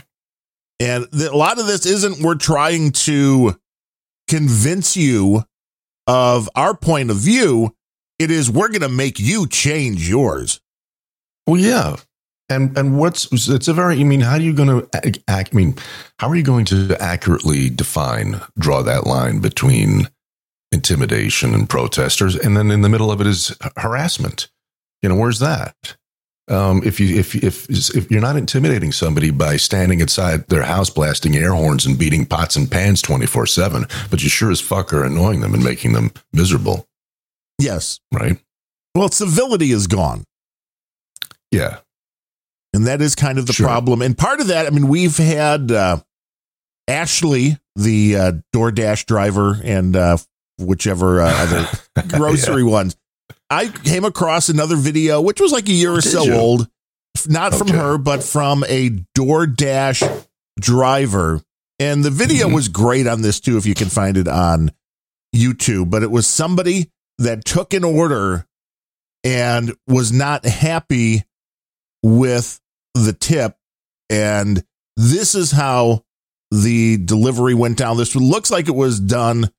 [0.81, 3.57] And the, a lot of this isn't we're trying to
[4.29, 5.45] convince you
[6.07, 7.75] of our point of view.
[8.19, 10.61] It is we're going to make you change yours.
[11.47, 11.97] Well, yeah.
[12.49, 15.57] And and what's it's a very I mean, how are you going to act I
[15.57, 15.77] mean,
[16.19, 20.09] how are you going to accurately define draw that line between
[20.71, 24.49] intimidation and protesters and then in the middle of it is harassment?
[25.03, 25.97] You know, where's that?
[26.49, 30.91] Um, if you if if if you're not intimidating somebody by standing inside their house
[30.91, 35.05] blasting air horns and beating pots and pans 24/7, but you sure as fuck are
[35.05, 36.87] annoying them and making them miserable,
[37.59, 37.99] Yes.
[38.13, 38.39] right?
[38.95, 40.25] Well, civility is gone.
[41.51, 41.79] Yeah.
[42.75, 43.67] And that is kind of the Sure.
[43.67, 44.03] problem.
[44.03, 46.01] And part of that, I mean, we've had uh,
[46.89, 50.19] Ashley, the uh, DoorDash driver, and uh,
[50.59, 51.69] whichever uh, other
[52.19, 52.97] grocery ones.
[53.51, 56.35] I came across another video, which was like a year or Did so you?
[56.35, 56.69] old,
[57.27, 60.27] not from her, but from a DoorDash
[60.61, 61.43] driver.
[61.79, 62.55] And the video Mhm.
[62.55, 64.73] was great on this too, if you can find it on
[65.35, 65.91] YouTube.
[65.91, 68.47] But it was somebody that took an order
[69.23, 71.25] and was not happy
[72.03, 72.61] with
[72.95, 73.57] the tip.
[74.11, 74.65] And
[74.97, 76.05] this is how
[76.51, 77.97] the delivery went down.
[77.97, 79.51] This looks like it was done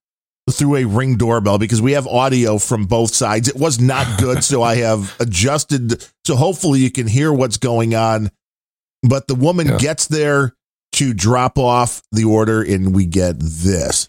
[0.52, 3.48] through a ring doorbell because we have audio from both sides.
[3.48, 7.96] It was not good, so I have adjusted so hopefully you can hear what's going
[7.96, 8.32] on.
[9.08, 9.78] But the woman Yeah.
[9.78, 10.54] gets there
[10.94, 14.08] to drop off the order, and we get this.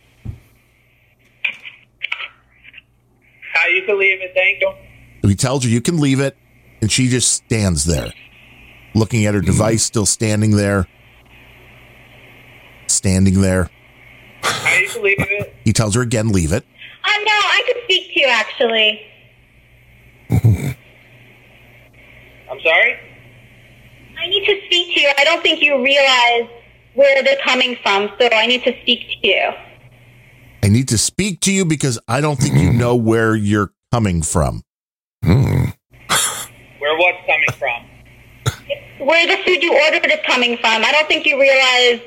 [3.53, 5.29] How you can leave it, thank you.
[5.29, 6.37] He tells her you can leave it,
[6.81, 8.13] and she just stands there,
[8.95, 9.51] looking at her mm-hmm.
[9.51, 10.87] device, still standing there,
[12.87, 13.71] standing there.
[14.47, 15.55] How you can leave it.
[15.65, 16.65] He tells her again, leave it.
[17.05, 19.01] Uh, no, I could speak to you actually.
[22.51, 22.99] I'm sorry?
[24.19, 25.13] I need to speak to you.
[25.19, 26.49] I don't think you realize
[26.95, 29.51] where they're coming from, so I need to speak to you.
[30.63, 34.23] I need to speak to you because I don't think you know where you're coming
[34.23, 34.63] from.
[35.23, 35.67] Hmm.
[36.79, 39.07] Where what's coming from?
[39.07, 40.85] Where the food you ordered is coming from.
[40.85, 42.01] I don't think you realize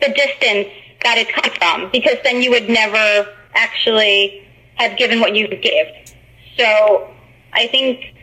[0.00, 0.68] the distance
[1.02, 5.86] that it comes from, because then you would never actually have given what you give.
[6.58, 7.10] So
[7.52, 8.14] I think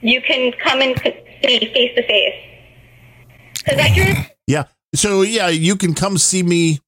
[0.00, 2.34] you can come and see face to face.
[3.70, 4.24] Is that true?
[4.46, 4.64] Yeah.
[4.94, 6.80] So yeah, you can come see me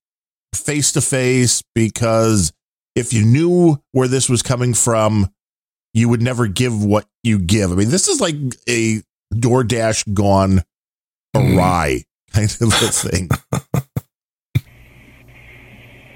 [0.54, 2.52] face to face because
[2.96, 5.30] if you knew where this was coming from,
[5.92, 7.72] you would never give what you give.
[7.72, 8.36] I mean, this is like
[8.68, 9.02] a
[9.34, 10.62] DoorDash gone
[11.34, 11.58] mm-hmm.
[11.58, 13.28] awry kind of a thing.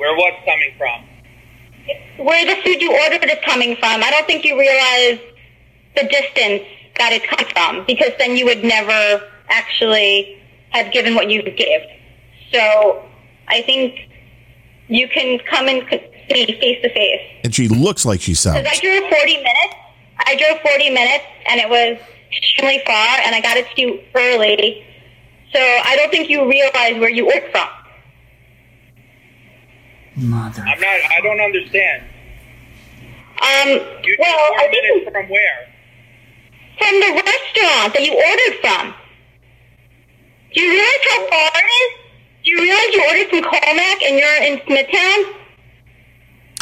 [0.05, 2.27] Where what's coming from?
[2.27, 4.03] Where the food you ordered is coming from.
[4.03, 5.19] I don't think you realize
[5.97, 6.63] the distance
[6.99, 11.81] that it's come from because then you would never actually have given what you gave.
[12.53, 13.03] So
[13.49, 14.11] I think
[14.89, 17.23] you can come and see face to face.
[17.43, 18.59] And she looks like she sounds.
[18.59, 19.75] Because I drove 40 minutes.
[20.19, 21.99] I drove 40 minutes, and it was
[22.37, 24.85] extremely far, and I got it to you early.
[25.51, 27.69] So I don't think you realize where you ordered from.
[30.17, 30.63] Mother.
[30.63, 30.97] I'm not.
[31.17, 32.03] I don't understand.
[33.43, 33.69] Um,
[34.05, 35.69] You well, four I think from where?
[36.79, 38.95] from the restaurant that you ordered from.
[40.55, 42.01] Do you realize how far it is?
[42.45, 45.41] Do you realize you ordered from Commack and you're in Smithtown?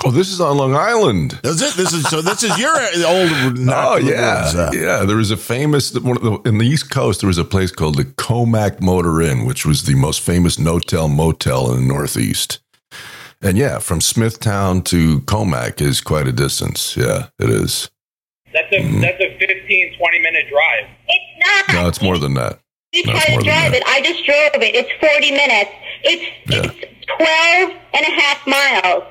[0.04, 1.38] Oh, this is on Long Island.
[1.44, 1.74] Is it?
[1.76, 2.20] This is so.
[2.22, 2.74] This is your
[3.06, 3.58] old.
[3.58, 5.04] knock Oh yeah, woods, uh, yeah.
[5.04, 7.20] There was a famous one of the, in the East Coast.
[7.20, 11.08] There was a place called the Commack Motor Inn, which was the most famous no-tell
[11.08, 12.58] motel in the Northeast.
[13.42, 16.96] And yeah, from Smithtown to Commack is quite a distance.
[16.96, 17.90] Yeah, it is.
[18.52, 19.00] That's a Mm-hmm.
[19.00, 20.90] that's a 15, 20 minute drive.
[21.08, 21.74] It's not.
[21.82, 22.60] No, it's more than that.
[22.92, 23.82] You No, it's try to drive it.
[23.86, 24.74] I just drove it.
[24.74, 25.70] It's 40 minutes.
[26.04, 26.70] It's, Yeah.
[26.70, 29.04] it's 12 and a half miles.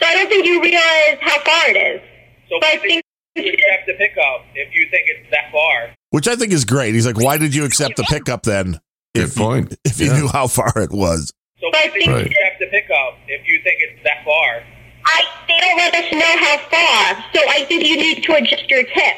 [0.00, 2.00] So I don't think you realize how far it is.
[2.48, 3.02] So But I think
[3.36, 5.94] you accept the pickup if you think it's that far?
[6.10, 6.94] Which I think is great.
[6.94, 8.80] He's like, why did you accept the pickup then?
[9.14, 9.76] Good If you, point.
[9.84, 11.32] if you knew how far it was.
[11.60, 12.32] So But I why did think- you Right.
[12.68, 14.62] Accept the pickup if you think it's that far?
[15.04, 17.24] I, they don't let us know how far.
[17.34, 19.16] So I think you need to adjust your tip.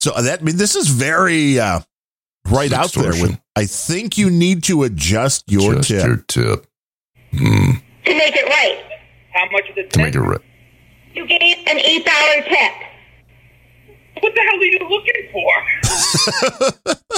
[0.00, 1.80] So that I mean, this is very uh,
[2.48, 3.10] right out there.
[3.12, 6.04] With, I think you need to adjust your Just tip.
[6.06, 6.66] your tip
[7.32, 8.82] Mm, to make it right.
[9.32, 10.40] How much is the to make it right.
[11.12, 12.72] You gave an eight dollar tip.
[14.22, 15.52] What the hell are you looking for?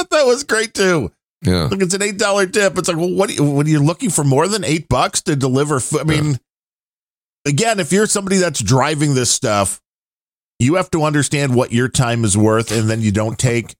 [0.10, 1.12] that was great too.
[1.42, 2.76] Yeah, Look, it's an eight dollar tip.
[2.78, 3.30] It's like, well, what?
[3.30, 4.24] Are you, what are looking for?
[4.24, 5.78] More than eight bucks to deliver?
[5.78, 6.00] Food?
[6.00, 6.40] I mean,
[7.46, 9.80] again, if you're somebody that's driving this stuff,
[10.58, 13.76] you have to understand what your time is worth, and then you don't take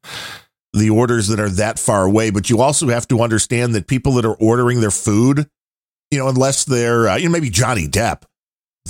[0.72, 2.30] the orders that are that far away.
[2.30, 5.48] But you also have to understand that people that are ordering their food,
[6.12, 8.22] you know, unless they're, uh, you know, maybe Johnny Depp,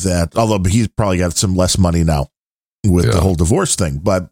[0.03, 2.29] that although he's probably got some less money now
[2.85, 4.31] with the whole divorce thing, but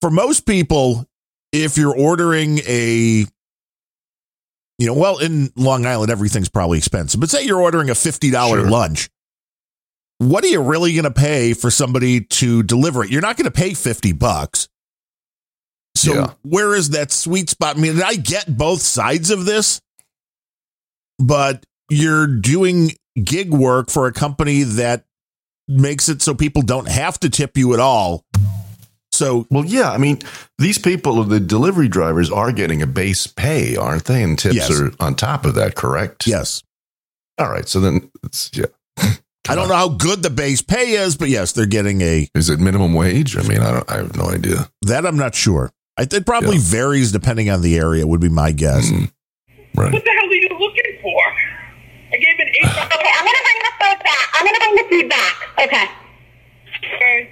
[0.00, 1.06] for most people,
[1.52, 3.26] if you're ordering a
[4.78, 7.20] you know, well, in Long Island, everything's probably expensive.
[7.20, 8.70] But say you're ordering a $50 Sure.
[8.70, 9.08] lunch.
[10.18, 13.10] What are you really going to pay for somebody to deliver it?
[13.10, 14.68] You're not going to pay 50 bucks.
[15.94, 16.32] So Yeah.
[16.42, 17.76] where is that sweet spot?
[17.76, 19.80] I mean, I get both sides of this,
[21.18, 25.04] but you're doing gig work for a company that
[25.68, 28.24] makes it so people don't have to tip you at all.
[29.16, 29.90] So Well, yeah.
[29.90, 30.20] I mean,
[30.58, 34.22] these people, the delivery drivers, are getting a base pay, aren't they?
[34.22, 34.70] And tips Yes.
[34.80, 36.26] are on top of that, correct?
[36.26, 36.62] yes,
[37.38, 37.68] All right.
[37.68, 38.66] So then it's yeah.
[39.48, 42.50] I don't know how good the base pay is, but yes, they're getting a Is
[42.50, 43.36] it minimum wage?
[43.36, 43.90] I mean, I don't.
[43.90, 44.68] I have no idea.
[44.82, 45.70] That I'm not sure.
[45.96, 46.62] I, it probably Yeah.
[46.64, 48.04] varies depending on the area.
[48.06, 48.90] Would be my guess.
[48.90, 49.10] Mm,
[49.76, 49.92] right.
[49.92, 51.22] What the hell are you looking for?
[52.12, 52.66] I gave an eight.
[52.66, 54.28] Okay, I'm gonna bring the food back.
[54.34, 55.34] I'm gonna bring the food back.
[55.64, 55.86] Okay.
[56.96, 57.30] Okay.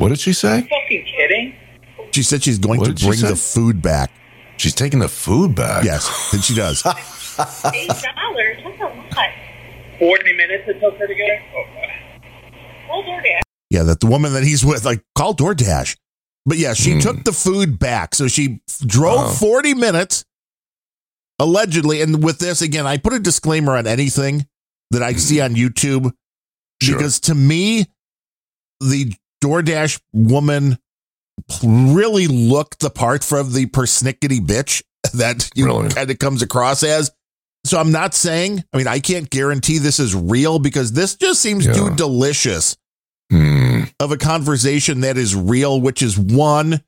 [0.00, 0.62] What did she say?
[0.62, 1.54] Fucking kidding?
[2.12, 3.28] She said she's going What to did she bring say?
[3.28, 4.10] the food back.
[4.56, 5.84] She's taking the food back.
[5.84, 6.82] Yes, and she does.
[6.86, 8.58] Eight dollars.
[8.64, 9.28] That's a lot.
[9.98, 11.42] Forty minutes it took her to get it.
[11.54, 12.22] Oh, God.
[12.88, 13.22] Hold on.
[13.70, 15.96] Yeah, that the woman that he's with, like, call DoorDash.
[16.46, 16.98] But yeah, she Hmm.
[17.00, 18.14] took the food back.
[18.14, 19.32] So she drove Wow.
[19.32, 20.24] 40 minutes,
[21.38, 22.00] allegedly.
[22.02, 24.46] And with this, again, I put a disclaimer on anything
[24.90, 26.12] that I see on YouTube
[26.82, 26.96] Sure.
[26.96, 27.86] because to me,
[28.80, 30.78] the DoorDash woman
[31.64, 34.82] really looked the part from the persnickety bitch
[35.14, 35.88] that you Really?
[35.88, 37.10] kind of comes across as.
[37.64, 41.40] So I'm not saying, I mean, I can't guarantee this is real because this just
[41.40, 41.72] seems Yeah.
[41.72, 42.76] too delicious
[43.30, 43.84] Hmm.
[44.00, 46.82] of a conversation that is real, which is one,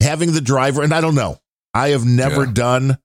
[0.00, 1.38] having the driver, and I don't know.
[1.74, 2.52] I have never Yeah.
[2.52, 2.98] done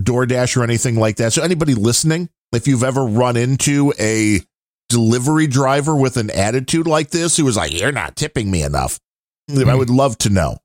[0.00, 1.32] DoorDash or anything like that.
[1.32, 4.40] So anybody listening, if you've ever run into a
[4.88, 8.98] delivery driver with an attitude like this who was like, You're not tipping me enough.
[9.50, 9.78] I Mhm.
[9.78, 10.58] would love to know.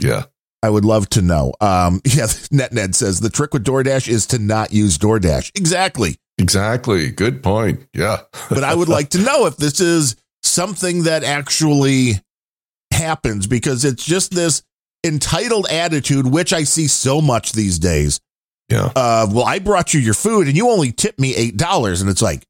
[0.00, 0.24] Yeah.
[0.62, 1.52] I would love to know.
[1.60, 5.50] Um, yeah, NetNed says the trick with DoorDash is to not use DoorDash.
[5.56, 6.16] Exactly.
[6.38, 7.10] Exactly.
[7.10, 7.86] Good point.
[7.94, 8.18] Yeah.
[8.48, 12.20] but I would like to know if this is something that actually
[12.92, 14.62] happens because it's just this
[15.04, 18.20] entitled attitude, which I see so much these days.
[18.68, 18.90] Yeah.
[18.94, 22.08] Uh, well, I brought you your food and you only tipped me eight dollars, and
[22.10, 22.44] it's like,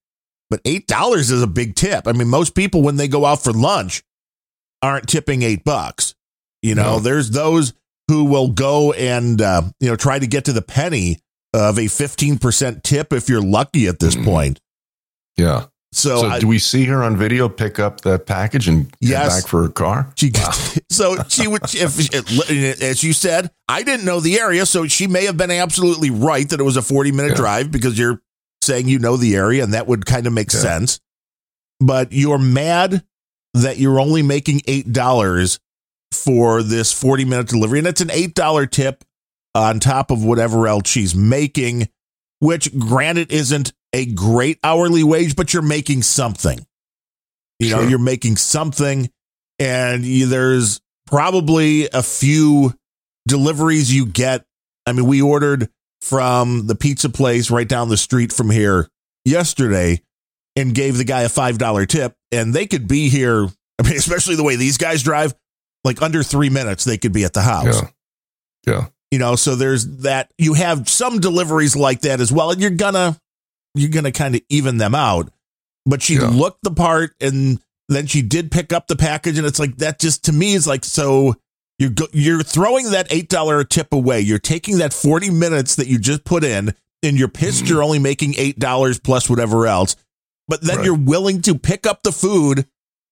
[0.53, 2.07] but eight dollars is a big tip.
[2.07, 4.03] I mean, most people when they go out for lunch
[4.83, 6.15] aren't tipping eight bucks.
[6.61, 6.99] You know, No.
[7.01, 7.73] there's those
[8.09, 11.19] who will go and uh, you know try to get to the penny
[11.55, 14.25] of a 15% tip if you're lucky at this Mhm.
[14.25, 14.61] point.
[15.37, 15.65] Yeah.
[15.95, 19.29] So, So, I, do we see her on video pick up that package and get
[19.29, 20.11] back for her car?
[20.17, 20.33] she,
[20.91, 24.65] so she would, if, as you said, I didn't know the area.
[24.65, 27.37] So she may have been absolutely right that it was a 40 minute Yeah.
[27.37, 28.23] drive because you're
[28.63, 30.61] saying you know the area and that would kind of make Yeah.
[30.61, 31.01] sense.
[31.81, 33.05] But you're mad
[33.55, 35.59] that you're only making $8
[36.13, 37.79] for this 40 minute delivery.
[37.79, 39.05] And it's an $8 tip
[39.55, 41.89] on top of whatever else she's making,
[42.39, 46.65] which granted isn't a great hourly wage, but you're making something.
[47.59, 47.91] You know, Sure.
[47.91, 49.11] you're making something,
[49.59, 52.75] and you, there's probably a few
[53.29, 54.45] deliveries you get.
[54.87, 55.69] I mean, we ordered
[56.03, 58.89] from the pizza place right down the street from here
[59.25, 60.03] yesterday
[60.57, 63.47] and gave the guy a $5 tip, and they could be here.
[63.79, 65.33] I mean, especially the way these guys drive,
[65.85, 67.89] like under three minutes, they could be at the house Yeah.
[68.67, 68.87] Yeah.
[69.11, 72.71] you know so there's that you have some deliveries like that as well and you're
[72.71, 73.19] gonna
[73.75, 75.33] you're gonna kind of even them out
[75.85, 76.29] but she Yeah.
[76.29, 79.99] looked the part and then she did pick up the package and it's like that
[79.99, 81.35] just to me is like so
[81.83, 85.87] you're go- you're throwing that eight dollar tip away you're taking that 40 minutes that
[85.89, 89.97] you just put in and you're pissed you're only making eight dollars plus whatever else
[90.49, 90.85] but then Right.
[90.87, 92.67] you're willing to pick up the food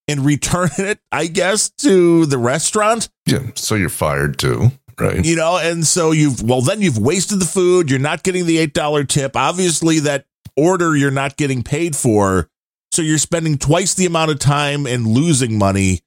[0.07, 3.51] and return it i guess to the restaurant Yeah.
[3.55, 5.23] So you're fired too, right?
[5.23, 8.57] you know and so you've well then you've wasted the food you're not getting the
[8.57, 10.25] eight dollar tip obviously that
[10.57, 12.49] order you're not getting paid for
[12.91, 16.01] so you're spending twice the amount of time and losing money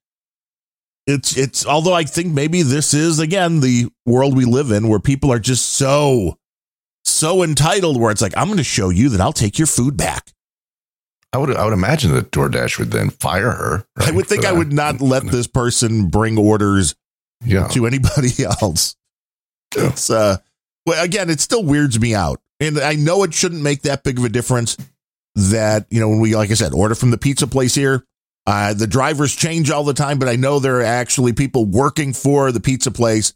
[1.06, 4.98] it's it's although i think maybe this is again the world we live in where
[5.00, 6.38] people are just so
[7.04, 9.96] so entitled where it's like i'm going to show you that i'll take your food
[9.96, 10.30] back
[11.32, 13.84] I would I would imagine that DoorDash would then fire her.
[13.96, 16.94] i would think i would not let this person bring orders
[17.44, 17.66] Yeah.
[17.68, 18.94] to anybody else.
[19.76, 19.88] Yeah.
[19.88, 20.36] It's uh
[20.86, 22.40] well again, it still weirds me out.
[22.60, 24.76] And I know it shouldn't make that big of a difference
[25.34, 28.04] that, you know, when we like I said, order from the pizza place here.
[28.46, 32.12] Uh the drivers change all the time, but I know there are actually people working
[32.12, 33.32] for the pizza place,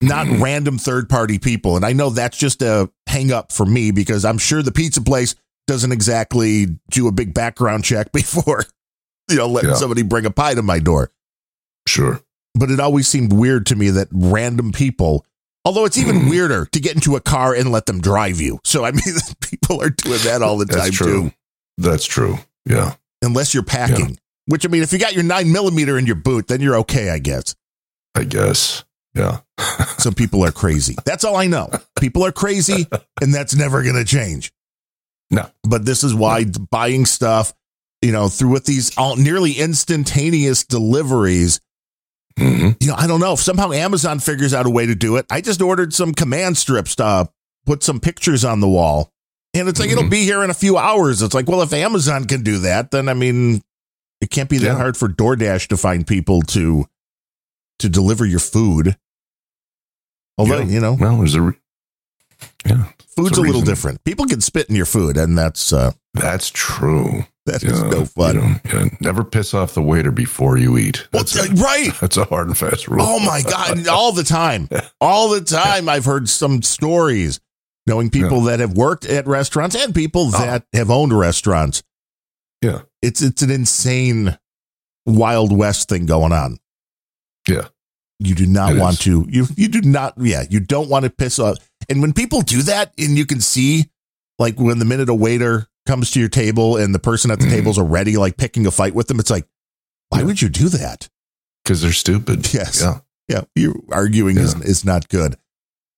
[0.00, 0.40] not Mhm.
[0.40, 1.74] random third party people.
[1.76, 5.00] And I know that's just a hang up for me because I'm sure the pizza
[5.00, 5.34] place
[5.66, 8.64] doesn't exactly do a big background check before,
[9.28, 9.76] you know, letting Yeah.
[9.76, 11.10] somebody bring a pie to my door
[11.88, 12.20] Sure.
[12.54, 15.26] but it always seemed weird to me that random people,
[15.64, 16.30] although it's even Mhm.
[16.30, 18.60] weirder to get into a car and let them drive you.
[18.64, 19.02] So I mean,
[19.40, 21.22] people are doing that all the time That's true.
[21.30, 21.32] too,
[21.78, 22.38] That's true.
[22.64, 22.94] Yeah.
[23.22, 24.18] unless you're packing.
[24.46, 27.10] Which I mean, if you got your nine millimeter in your boot, then you're okay,
[27.10, 27.54] I guess.
[28.14, 28.84] I guess.
[29.14, 29.40] Yeah.
[29.98, 30.94] Some people are crazy.
[31.04, 31.70] That's all I know.
[31.98, 32.86] People are crazy,
[33.20, 34.52] and that's never going to change.
[35.30, 35.48] No.
[35.64, 37.52] But this is why buying stuff,
[38.02, 41.60] you know, through with these all nearly instantaneous deliveries,
[42.38, 45.16] hmm you know, I don't know if somehow Amazon figures out a way to do
[45.16, 45.26] it.
[45.30, 47.28] I just ordered some command strips to
[47.64, 49.10] put some pictures on the wall.
[49.54, 50.10] And it's like, it'll Mhm.
[50.10, 51.22] be here in a few hours.
[51.22, 53.62] It's like, well, if Amazon can do that, then I mean,
[54.26, 54.74] it can't be that Yeah.
[54.76, 56.86] hard for DoorDash to find people to
[57.78, 58.96] to deliver your food.
[60.38, 60.64] Although, Yeah.
[60.64, 61.42] you know, Well, there's a.
[61.42, 61.54] Re-
[62.66, 62.86] yeah.
[63.16, 64.02] food's a a little different.
[64.04, 67.24] People can spit in your food, and that's uh That's true.
[67.46, 68.34] that is Yeah, no fun.
[68.34, 71.06] you know, yeah, never piss off the waiter before you eat.
[71.12, 71.92] That's, uh, a, right.
[72.00, 73.00] that's a hard and fast rule.
[73.02, 73.86] Oh my God.
[73.86, 74.68] All the time.
[75.00, 75.88] All the time.
[75.88, 77.38] I've heard some stories
[77.86, 81.82] knowing people that have worked at restaurants and people that have owned restaurants.
[82.62, 82.80] Yeah.
[83.06, 84.36] It's it's an insane
[85.06, 86.58] Wild West thing going on.
[87.48, 87.68] Yeah.
[88.18, 88.98] You do not It want is.
[89.00, 91.56] to you you do not yeah, you don't want to piss off.
[91.88, 93.90] And when people do that and you can see
[94.38, 97.46] like when the minute a waiter comes to your table and the person at the
[97.46, 97.50] Mhm.
[97.50, 99.46] table's already like picking a fight with them, it's like,
[100.08, 100.24] why Yeah.
[100.24, 101.08] would you do that?
[101.64, 102.52] Because they're stupid.
[102.52, 102.80] Yes.
[102.80, 103.00] Yeah.
[103.28, 105.34] Yeah, you arguing is is not good.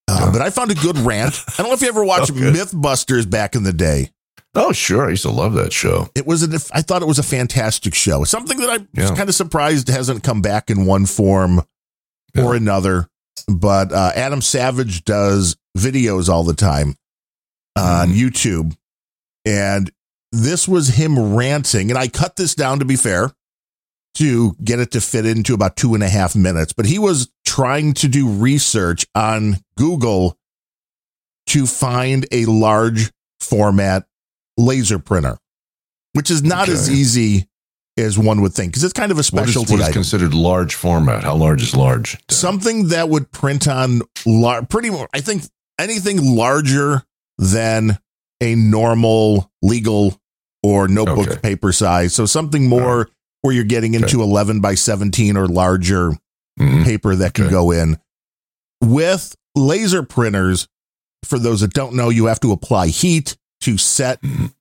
[0.08, 0.30] Uh, Yeah.
[0.32, 1.42] But I found a good rant.
[1.48, 2.40] I don't know if you ever watched Okay.
[2.40, 4.10] MythBusters back in the day.
[4.54, 5.06] Oh, sure.
[5.06, 6.08] I used to love that show.
[6.14, 8.24] It was an, I thought it was a fantastic show.
[8.24, 9.14] Something that I'm Yeah.
[9.14, 11.62] kind of surprised hasn't come back in one form
[12.36, 13.08] or another.
[13.46, 16.96] But uh, Adam Savage does videos all the time
[17.76, 18.18] on Mm-hmm.
[18.18, 18.76] YouTube,
[19.44, 19.90] and
[20.32, 21.90] this was him ranting.
[21.90, 23.30] And I cut this down to be fair
[24.14, 26.72] to get it to fit into about two and a half minutes.
[26.72, 30.36] But he was trying to do research on Google
[31.48, 34.07] to find a large format
[34.58, 35.38] laser printer,
[36.12, 37.48] which is not as easy
[37.96, 40.34] as one would think because it's kind of a What is, specialty what is considered
[40.34, 41.24] large format?
[41.24, 42.18] How large is large?
[42.30, 45.44] Something that would print on lar- pretty much, I think
[45.80, 47.02] anything larger
[47.38, 47.98] than
[48.40, 50.20] a normal legal
[50.62, 51.40] or notebook Okay.
[51.40, 52.14] paper size.
[52.14, 53.08] So something more
[53.42, 56.12] where you're getting into 11 by 17 or larger
[56.58, 56.84] Mhm.
[56.84, 57.52] paper that can Okay.
[57.52, 57.98] go in.
[58.82, 60.68] With laser printers,
[61.24, 64.20] for those that don't know, you have to apply heat to set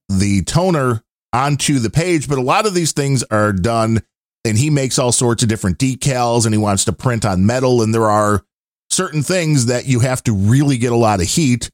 [0.10, 2.28] the toner onto the page.
[2.28, 4.02] But a lot of these things are done,
[4.46, 7.82] and he makes all sorts of different decals and he wants to print on metal.
[7.82, 8.44] And there are
[8.90, 11.70] certain things that you have to really get a lot of heat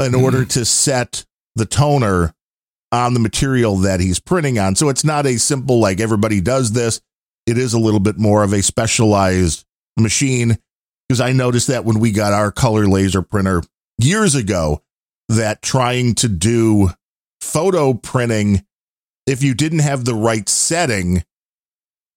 [0.00, 0.24] in mm-hmm.
[0.24, 1.24] order to set
[1.56, 2.34] the toner
[2.92, 4.76] on the material that he's printing on.
[4.76, 7.00] So it's not a simple, like everybody does this.
[7.46, 9.64] It is a little bit more of a specialized
[9.98, 10.58] machine
[11.08, 13.62] because I noticed that when we got our color laser printer
[13.98, 14.82] years ago,
[15.28, 16.90] that trying to do
[17.40, 18.64] photo printing,
[19.26, 21.24] if you didn't have the right setting,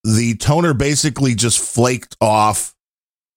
[0.03, 2.73] the toner basically just flaked off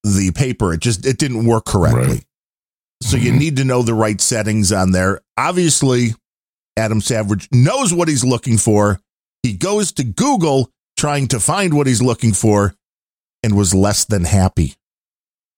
[0.04, 0.72] the paper.
[0.72, 2.06] It just it didn't work correctly.
[2.06, 2.24] Right.
[3.02, 3.38] So you mm-hmm.
[3.38, 5.20] need to know the right settings on there.
[5.36, 6.10] Obviously,
[6.76, 9.00] Adam Savage knows what he's looking for.
[9.42, 12.74] He goes to Google trying to find what he's looking for
[13.42, 14.74] and was less than happy.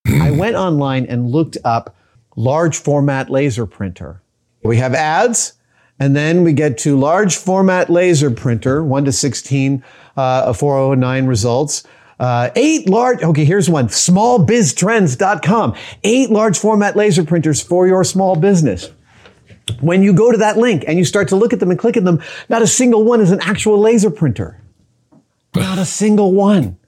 [0.06, 1.96] I went online and looked up
[2.36, 4.22] large format laser printer.
[4.62, 5.54] We have ads,
[5.98, 9.84] and then we get to large format laser printer, 1 to 16,
[10.16, 11.84] uh, 409 results.
[12.20, 15.74] Uh, eight large, okay, here's one, smallbiztrends.com.
[16.04, 18.90] Eight large format laser printers for your small business.
[19.80, 21.96] When you go to that link and you start to look at them and click
[21.96, 24.60] at them, not a single one is an actual laser printer.
[25.54, 26.78] Not a single one.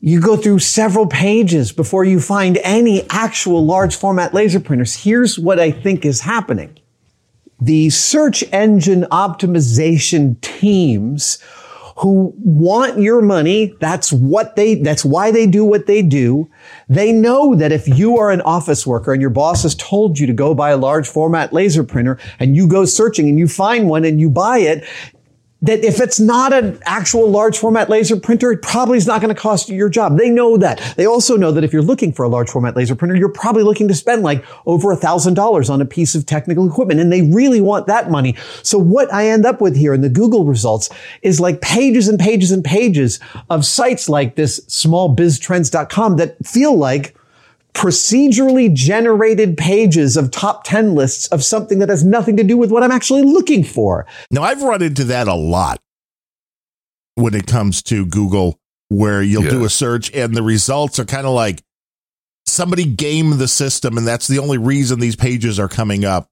[0.00, 4.96] You go through several pages before you find any actual large format laser printers.
[4.96, 6.78] Here's what I think is happening.
[7.60, 11.38] The search engine optimization teams
[11.98, 16.50] who want your money, that's what they, that's why they do what they do.
[16.88, 20.26] They know that if you are an office worker and your boss has told you
[20.26, 23.86] to go buy a large format laser printer and you go searching and you find
[23.86, 24.82] one and you buy it,
[25.62, 29.34] that if it's not an actual large format laser printer, it probably is not going
[29.34, 30.16] to cost you your job.
[30.16, 30.94] They know that.
[30.96, 33.62] They also know that if you're looking for a large format laser printer, you're probably
[33.62, 37.12] looking to spend like over a thousand dollars on a piece of technical equipment and
[37.12, 38.36] they really want that money.
[38.62, 40.88] So what I end up with here in the Google results
[41.22, 47.14] is like pages and pages and pages of sites like this smallbiztrends.com that feel like
[47.72, 52.70] procedurally generated pages of top 10 lists of something that has nothing to do with
[52.70, 54.06] what I'm actually looking for.
[54.30, 55.80] Now, I've run into that a lot
[57.14, 58.58] when it comes to Google,
[58.88, 61.62] where you'll do a search and the results are kind of like
[62.46, 66.28] somebody game the system, and that's the only reason these pages are coming up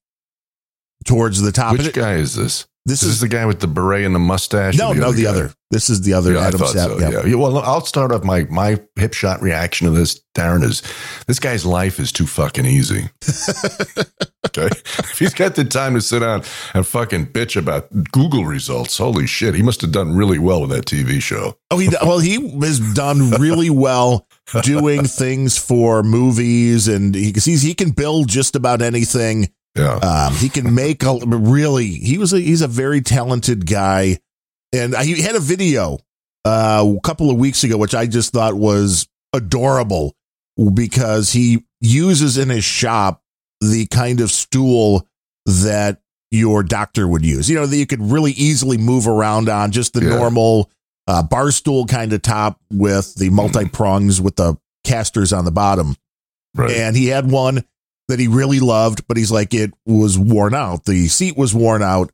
[1.04, 1.70] towards the top.
[1.70, 2.66] And Which it- guy is this?
[2.88, 4.76] This is is the guy with the beret and the mustache.
[4.76, 5.30] no, or no, the guy?
[5.30, 5.52] other.
[5.70, 6.98] This is the other Yeah, Adam Sav- so.
[6.98, 7.26] yeah.
[7.26, 7.34] Yeah.
[7.34, 10.20] Well, I'll start off my my hip shot reaction to this.
[10.34, 10.82] Darren is
[11.26, 13.10] this guy's life is too fucking easy.
[14.46, 14.68] okay,
[14.98, 16.42] if he's got the time to sit down
[16.74, 20.70] and fucking bitch about Google results, holy shit, he must have done really well with
[20.70, 21.56] that TV show.
[21.70, 24.26] Oh, he well, he has done really well
[24.62, 29.48] doing things for movies, and he he's, he can build just about anything.
[29.76, 31.86] Yeah, Um, he can make a really.
[31.86, 34.18] He was a he's a very talented guy,
[34.72, 35.98] and he had a video
[36.44, 40.16] uh, a couple of weeks ago, which I just thought was adorable
[40.74, 43.22] because he uses in his shop
[43.60, 45.06] the kind of stool
[45.46, 46.00] that
[46.30, 47.48] your doctor would use.
[47.48, 50.16] You know that you could really easily move around on, just the Yeah.
[50.16, 50.70] normal
[51.06, 55.50] uh, bar stool kind of top with the multi prongs with the casters on the
[55.50, 55.96] bottom
[56.54, 56.70] right.
[56.70, 57.64] and he had one
[58.08, 60.84] that he really loved, but he's like it was worn out.
[60.84, 62.10] The seat was worn out,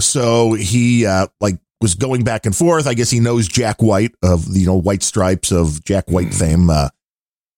[0.00, 2.86] so he uh, like was going back and forth.
[2.86, 6.32] I guess he knows Jack White of the you know White Stripes of Jack White
[6.32, 6.88] fame, uh,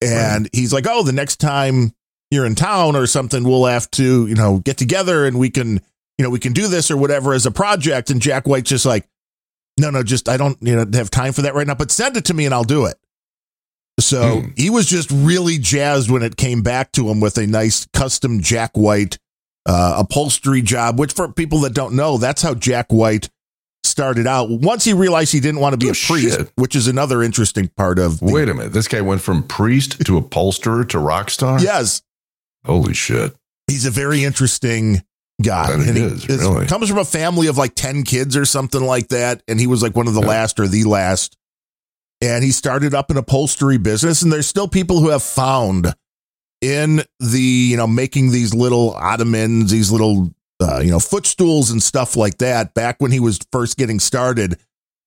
[0.03, 1.93] and he's like, oh, the next time
[2.31, 5.81] you're in town or something, we'll have to you know get together and we can
[6.17, 8.11] you know we can do this or whatever as a project.
[8.11, 9.07] And Jack White's just like,
[9.79, 12.17] no, no, just I don't you know have time for that right now, but send
[12.17, 12.97] it to me and I'll do it.
[14.01, 14.49] So Hmm.
[14.57, 18.41] he was just really jazzed when it came back to him with a nice custom
[18.43, 19.19] Jack White
[19.67, 23.29] uh, upholstery job, which for people that don't know, that's how Jack White
[23.85, 24.49] started out.
[24.51, 26.53] Once he realized he didn't want to be Oh, a priest, shit.
[26.57, 30.05] which is another interesting part of the, Wait a minute, this guy went from priest
[30.07, 31.61] to upholsterer to rock star.
[31.61, 32.01] Yes,
[32.65, 33.35] holy shit.
[33.67, 35.03] he's a very interesting
[35.43, 35.67] guy.
[35.77, 36.67] That he and he is, really.
[36.67, 39.43] comes from a family of like 10 kids or something like that.
[39.49, 40.29] And he was like one of the Yeah.
[40.29, 41.37] last or the last.
[42.21, 44.23] And he started up an upholstery business.
[44.23, 45.95] And there's still people who have found
[46.61, 51.83] in the, you know, making these little ottomans, these little, uh, you know, footstools and
[51.83, 52.75] stuff like that.
[52.75, 54.59] Back when he was first getting started,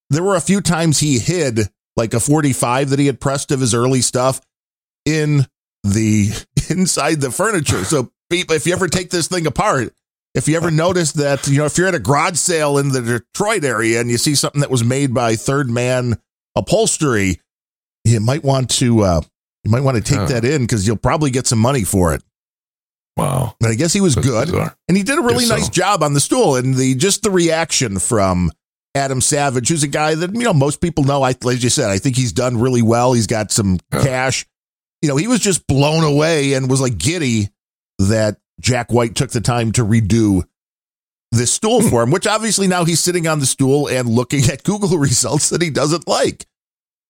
[0.09, 3.59] there were a few times he hid like a 45 that he had pressed of
[3.59, 4.41] his early stuff
[5.05, 5.47] in
[5.83, 6.29] the
[6.69, 7.83] inside the furniture.
[7.83, 9.93] So if you ever take this thing apart,
[10.33, 13.01] if you ever notice that, you know, if you're at a garage sale in the
[13.01, 16.17] Detroit area and you see something that was made by Third Man
[16.55, 17.39] Upholstery,
[18.05, 19.21] you might want to uh
[19.63, 20.25] you might want to take Huh.
[20.27, 22.23] that in because you'll probably get some money for it.
[23.17, 23.55] Wow.
[23.59, 24.75] But I guess he was That's good, bizarre.
[24.87, 25.71] and he did a really nice so.
[25.71, 26.55] job on the stool.
[26.55, 28.51] And the just the reaction from
[28.95, 31.21] Adam Savage, who's a guy that you know most people know.
[31.23, 33.13] I like you said, I think he's done really well.
[33.13, 34.03] He's got some Yeah.
[34.03, 34.45] cash.
[35.01, 37.49] You know, he was just blown away and was like giddy
[37.99, 40.43] that Jack White took the time to redo
[41.31, 41.89] this stool hmm.
[41.89, 42.11] for him.
[42.11, 45.69] Which obviously now he's sitting on the stool and looking at Google results that he
[45.69, 46.45] doesn't like.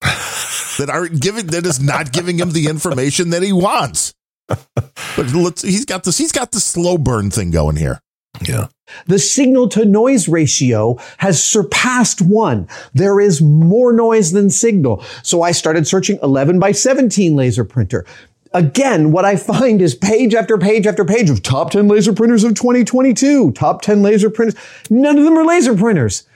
[0.02, 4.14] that aren't giving that is not giving him the information that he wants.
[4.48, 6.18] But let's, he's got this.
[6.18, 8.02] He's got the slow burn thing going here.
[8.42, 8.68] Yeah.
[9.08, 12.68] The signal to noise ratio has surpassed one.
[12.94, 15.04] There is more noise than signal.
[15.24, 18.06] So I started searching 11 by 17 laser printer.
[18.54, 22.44] Again, what I find is page after page after page of top 10 laser printers
[22.44, 24.60] of 2022, top 10 laser printers.
[24.90, 26.28] None of them are laser printers.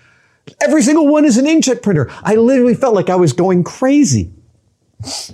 [0.62, 2.10] Every single one is an inkjet printer.
[2.24, 4.32] I literally felt like I was going crazy,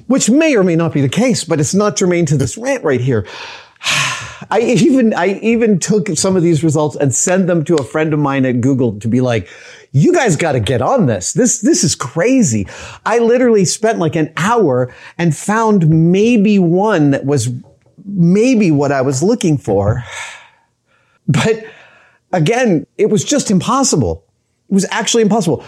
[0.08, 2.84] which may or may not be the case, but it's not germane to this rant
[2.84, 3.28] right here.
[4.50, 8.12] I even I even took some of these results and sent them to a friend
[8.12, 9.48] of mine at Google to be like,
[9.92, 11.34] "You guys got to get on this.
[11.34, 12.68] This this is crazy."
[13.06, 17.50] I literally spent like an hour and found maybe one that was
[18.06, 20.04] maybe what I was looking for.
[21.28, 21.66] But
[22.34, 24.26] again, it was just impossible.
[24.70, 25.64] It was actually impossible.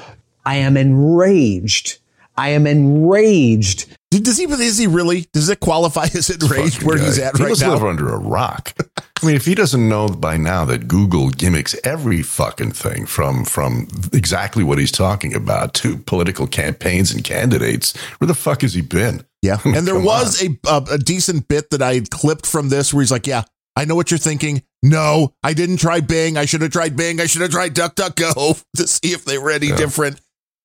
[0.46, 2.00] I am enraged.
[2.36, 4.46] I am enraged Does he?
[4.46, 5.28] Is he really?
[5.34, 7.06] Does it qualify as enraged Fucking where guy.
[7.06, 7.74] he's at he right must now?
[7.74, 8.74] live under a rock.
[8.98, 13.46] I mean, if he doesn't know by now that Google gimmicks every fucking thing from
[13.46, 18.74] from exactly what he's talking about to political campaigns and candidates, where the fuck has
[18.74, 19.24] he been?
[19.42, 22.94] Yeah, and there was a, a a decent bit that I had clipped from this
[22.94, 23.44] where he's like, "Yeah,
[23.76, 24.62] I know what you're thinking.
[24.84, 26.38] No, I didn't try Bing.
[26.38, 27.22] I should have tried Bing.
[27.22, 29.78] I should have tried DuckDuckGo to see if they were any Yeah.
[29.78, 30.20] different.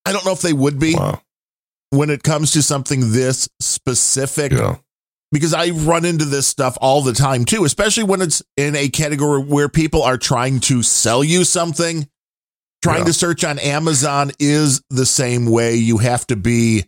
[0.05, 1.21] I don't know if they would be Wow.
[1.91, 4.77] When it comes to something this specific." Yeah.
[5.31, 8.89] because I run into this stuff all the time too, especially when it's in a
[8.89, 12.07] category where people are trying to sell you something.
[12.81, 13.05] Trying Yeah.
[13.05, 15.75] to search on Amazon is the same way.
[15.75, 16.85] You have to be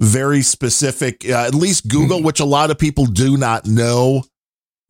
[0.00, 1.28] very specific.
[1.28, 2.24] Uh, at least Google, Hmm.
[2.24, 4.24] which a lot of people do not know,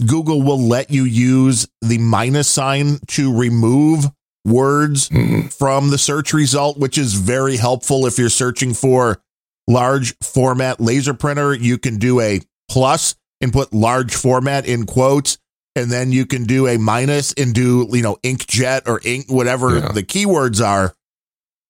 [0.06, 4.10] Google will let you use the minus sign to remove
[4.44, 5.52] words Mhm.
[5.52, 9.20] from the search result, which is very helpful if you're searching for
[9.68, 11.54] large format laser printer.
[11.54, 15.38] You can do a plus and put large format in quotes,
[15.76, 19.78] and then you can do a minus and do, you know, inkjet or ink, whatever
[19.78, 19.92] Yeah.
[19.92, 20.94] the keywords are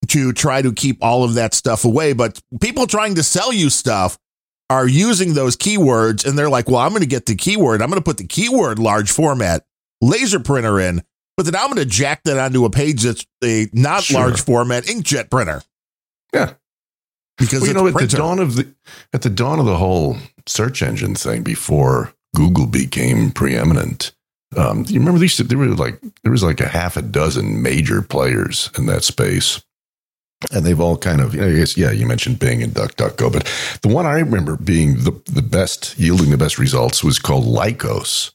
[0.09, 2.13] to try to keep all of that stuff away.
[2.13, 4.19] But people trying to sell you stuff
[4.69, 7.81] are using those keywords and they're like, well, I'm going to get the keyword.
[7.83, 9.65] I'm going to put the keyword large format
[10.01, 11.03] laser printer in,
[11.37, 14.21] but then I'm going to jack that onto a page that's a not Sure.
[14.21, 15.63] large format inkjet printer
[16.35, 16.55] Yeah.
[17.39, 18.17] Because Well, you know, at printer.
[18.17, 18.73] the dawn of the
[19.13, 20.17] at the dawn of the whole
[20.47, 24.13] search engine thing, before Google became preeminent,
[24.57, 25.37] um, you remember these?
[25.37, 29.63] There were like there was like a half a dozen major players in that space,
[30.53, 31.35] and they've all kind of.
[31.35, 35.13] I guess yeah, you mentioned Bing and DuckDuckGo, but the one I remember being the
[35.27, 38.33] the best, yielding the best results was called Lycos.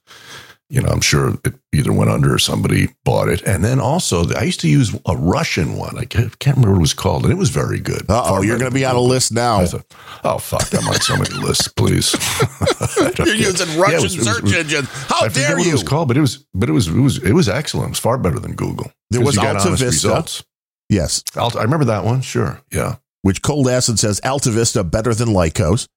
[0.70, 3.42] You know, I'm sure it either went under or somebody bought it.
[3.44, 5.98] And then also, I used to use a Russian one.
[5.98, 8.02] I can't remember what it was called, and it was very good.
[8.10, 9.66] Uh oh, you're going to be on a list now.
[9.66, 9.86] Thought,
[10.26, 12.14] oh fuck, I'm on so many lists, please.
[13.18, 14.90] You're using Yeah, Russian it was- search was- engines.
[14.92, 15.70] How I dare what you?
[15.70, 17.88] it was called, but it was, but it was, it was, it was excellent.
[17.88, 18.92] It was far better than Google.
[19.10, 19.86] There was Alta Vista.
[19.86, 20.44] results.
[20.90, 22.20] Yes, Alta, I remember that one.
[22.22, 22.96] Sure, yeah.
[23.22, 25.88] which Cold Acid says Alta Vista better than Lycos.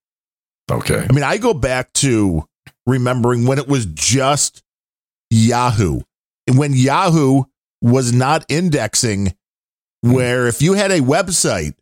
[0.71, 2.45] Okay, I mean, I go back to
[2.85, 4.63] remembering when it was just
[5.29, 6.01] Yahoo.
[6.47, 7.43] And when Yahoo
[7.81, 9.33] was not indexing,
[10.01, 11.75] where if you had a website,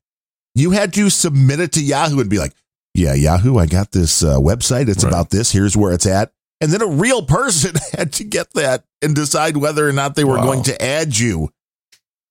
[0.56, 2.54] you had to submit it to Yahoo and be like,
[2.94, 4.90] yeah, Yahoo, I got this uh, website.
[4.90, 5.12] It's Right.
[5.14, 5.52] about this.
[5.52, 6.32] Here's where it's at.
[6.60, 10.24] And then a real person had to get that and decide whether or not they
[10.26, 10.44] were Wow.
[10.44, 11.50] going to add you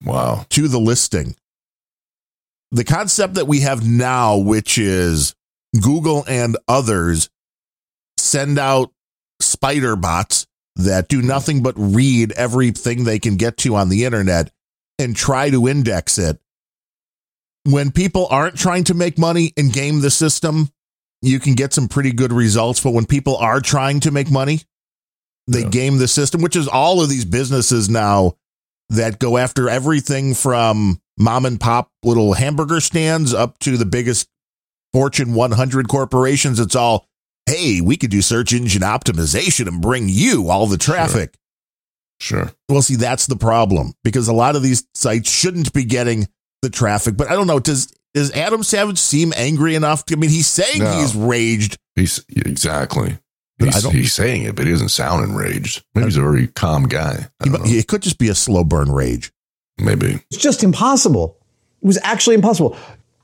[0.04, 0.44] wow.
[0.50, 1.34] to the listing.
[2.70, 5.34] The concept that we have now, which is
[5.80, 7.30] Google and others
[8.28, 8.92] send out
[9.40, 14.50] spider bots that do nothing but read everything they can get to on the internet
[14.98, 16.38] and try to index it.
[17.64, 20.70] When people aren't trying to make money and game the system,
[21.20, 22.80] you can get some pretty good results.
[22.80, 24.62] But when people are trying to make money,
[25.46, 25.68] they Yeah.
[25.68, 28.36] game the system, which is all of these businesses now
[28.88, 34.28] that go after everything from mom and pop little hamburger stands up to the biggest
[34.92, 36.58] Fortune 100 corporations.
[36.60, 37.06] It's all,
[37.48, 41.34] hey, we could do search engine optimization and bring you all the traffic.
[42.20, 42.50] Sure.
[42.68, 46.26] Well, see, that's the problem because a lot of these sites shouldn't be getting
[46.62, 47.16] the traffic.
[47.16, 47.60] But I don't know.
[47.60, 50.04] Does does Adam Savage seem angry enough?
[50.06, 50.98] To, I mean, he's saying No.
[51.00, 51.76] he's raged.
[51.94, 53.18] He's exactly.
[53.58, 53.94] But I He's, don't.
[53.94, 55.84] he's saying it, but he doesn't sound enraged.
[55.94, 57.28] Maybe he's a very calm guy.
[57.64, 59.32] He- it could just be a slow burn rage.
[59.80, 60.20] Maybe.
[60.30, 61.36] It's just impossible.
[61.82, 62.76] It was actually impossible.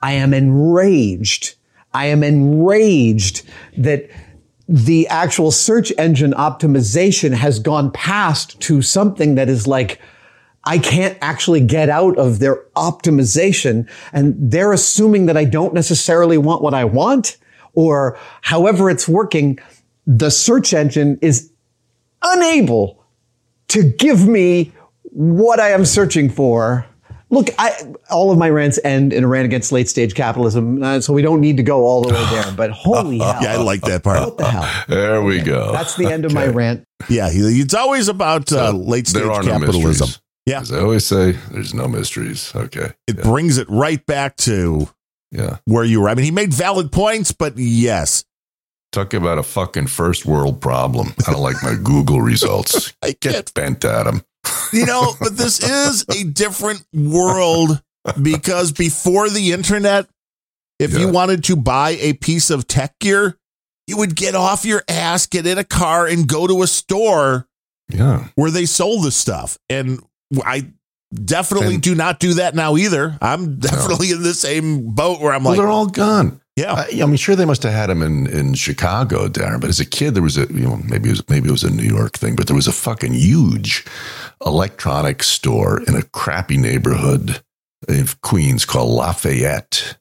[0.03, 1.55] I am enraged.
[1.95, 4.11] I am enraged that
[4.69, 10.01] the actual search engine optimization has gone past to something that is like,
[10.65, 13.89] I can't actually get out of their optimization.
[14.13, 17.37] And they're assuming that I don't necessarily want what I want
[17.75, 19.59] or however it's working.
[20.07, 21.53] The search engine is
[22.23, 23.05] unable
[23.69, 24.73] to give me
[25.03, 26.87] what I am searching for.
[27.35, 27.73] Look, I,
[28.11, 31.21] all of my rants end in a rant against late stage capitalism, uh, so we
[31.23, 32.53] don't need to go all the way there.
[32.57, 33.39] But holy hell.
[33.43, 34.21] Yeah, I like that part.
[34.21, 34.85] What the hell?
[34.89, 35.73] There we go.
[35.73, 36.85] That's the end of my rant.
[37.09, 39.89] Yeah, it's always about uh, late stage there are no capitalism.
[40.07, 40.21] mysteries.
[40.47, 40.61] Yeah.
[40.61, 42.53] As I always say, there's no mysteries.
[42.55, 42.93] Okay.
[43.07, 44.89] it brings it right back to
[45.33, 45.57] Yeah.
[45.65, 46.09] where you were.
[46.09, 48.25] I mean, he made valid points, but yes,
[48.93, 51.15] Talk about a fucking first world problem.
[51.27, 52.93] I don't like my Google results.
[53.03, 54.23] I Get bent at him.
[54.73, 57.81] You know, but this is a different world
[58.21, 60.07] because before the internet,
[60.79, 63.39] if you wanted to buy a piece of tech gear,
[63.87, 67.47] you would get off your ass, get in a car, and go to a store
[67.89, 68.29] Yeah.
[68.35, 69.59] where they sold the stuff.
[69.69, 70.01] And
[70.45, 70.73] I
[71.15, 73.17] definitely And- do not do that now either.
[73.23, 76.41] I'm definitely in the same boat where I'm Well, like, they're all gone.
[76.57, 79.61] Yeah, I, mean, sure, they must have had them in, in Chicago, Darren.
[79.61, 81.65] But as a kid, there was a you know maybe it was maybe it was
[81.65, 83.85] a New York thing, but there was a fucking huge
[84.47, 87.43] electronics store in a crappy neighborhood
[87.89, 89.99] of Queens called Lafayette,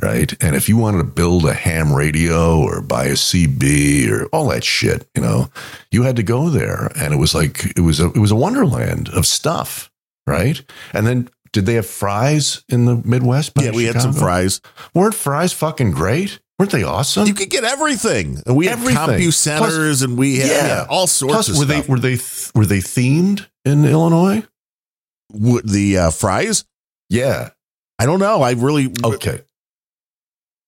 [0.00, 0.32] right?
[0.40, 4.48] And if you wanted to build a ham radio or buy a CB or all
[4.50, 5.50] that shit, you know,
[5.90, 8.36] you had to go there, and it was like it was a it was a
[8.36, 9.90] wonderland of stuff,
[10.28, 10.62] right?
[10.92, 11.28] And then.
[11.58, 13.50] Did they have Fry's in the Midwest?
[13.60, 14.60] yeah, we had some Fry's.
[14.94, 16.38] Weren't Fry's fucking great?
[16.56, 17.26] Weren't they awesome?
[17.26, 18.40] You could get everything.
[18.46, 18.96] And we had Everything.
[18.96, 21.86] CompuCenters centers and we had yeah, all sorts Plus, of were stuff.
[21.86, 24.44] they were they th- were they themed in Illinois?
[25.32, 26.64] Would the uh, Fry's?
[27.10, 27.50] Yeah.
[27.98, 28.40] I don't know.
[28.40, 29.40] I really, Okay.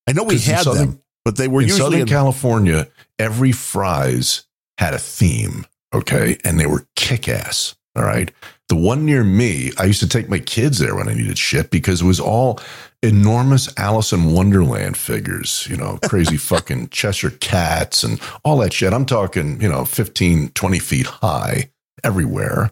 [0.09, 4.45] I know we had them, but they were in usually Southern in, California, every Fry's
[4.76, 5.66] had a theme.
[5.95, 7.76] Okay, and they were kick ass.
[7.95, 8.32] All right.
[8.71, 11.73] The one near me, I used to take my kids there when I needed shit
[11.73, 12.61] because it was all
[13.03, 18.93] enormous Alice in Wonderland figures, you know, crazy fucking Cheshire cats and all that shit.
[18.93, 21.68] I'm talking, you know, 15, 20 feet high
[22.05, 22.71] everywhere.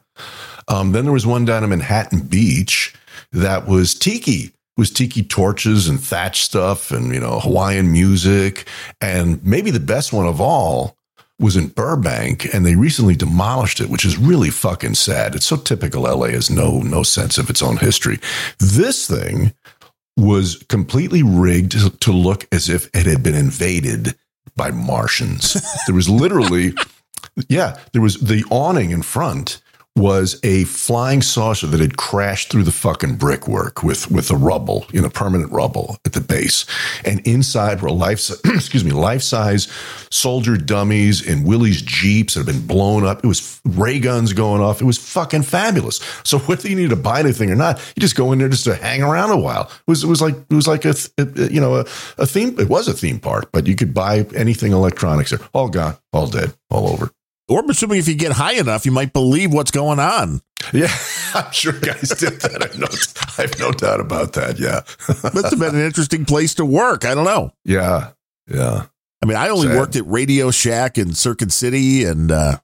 [0.69, 2.95] Um, then there was one down in Manhattan Beach
[3.33, 4.53] that was tiki.
[4.77, 8.69] Was tiki torches and thatch stuff and, you know, Hawaiian music.
[9.01, 10.97] And maybe the best one of all
[11.41, 15.35] was in Burbank and they recently demolished it, which is really fucking sad.
[15.35, 18.19] It's so typical LA has no no sense of its own history.
[18.59, 19.53] This thing
[20.17, 24.17] was completely rigged to, look as if it had been invaded
[24.57, 25.57] by Martians.
[25.87, 26.75] There was literally
[27.49, 29.63] yeah, there was the awning in front
[29.99, 34.87] was a flying saucer that had crashed through the fucking brickwork with with the rubble,
[34.93, 36.65] you know, permanent rubble at the base.
[37.05, 39.69] And inside were life excuse me, life-size
[40.11, 43.25] soldier dummies and Willys Jeeps that had been blown up.
[43.25, 44.81] It was ray guns going off.
[44.81, 46.01] It was fucking fabulous.
[46.25, 48.65] So whether you need to buy anything or not, you just go in there just
[48.65, 49.65] to hang around a while.
[49.65, 51.81] It was it was like it was like a, th- you know a,
[52.19, 52.59] a theme.
[52.59, 55.41] It was a theme park, but you could buy anything electronics there.
[55.53, 57.13] All gone, all dead, all over.
[57.49, 60.41] Or assuming if you get high enough, you might believe what's going on.
[60.73, 60.93] Yeah,
[61.35, 62.63] I'm sure guys did that.
[62.63, 62.87] I have no,
[63.39, 64.59] I have no doubt about that.
[64.59, 64.81] Yeah,
[65.35, 67.05] Must have been an interesting place to work.
[67.05, 67.53] I don't know.
[67.65, 68.11] yeah,
[68.47, 68.87] yeah.
[69.23, 69.77] I mean, I only Sad.
[69.77, 72.59] worked at Radio Shack in Circuit City, and uh,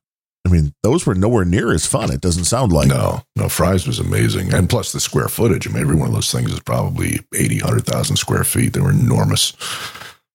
[0.47, 2.12] I mean, those were nowhere near as fun.
[2.12, 2.87] It doesn't sound like.
[2.89, 4.55] No, no, Fry's was amazing.
[4.55, 5.66] And plus the square footage.
[5.66, 8.72] I mean, every one of those things is probably 80, 100,000 square feet.
[8.72, 9.53] They were enormous.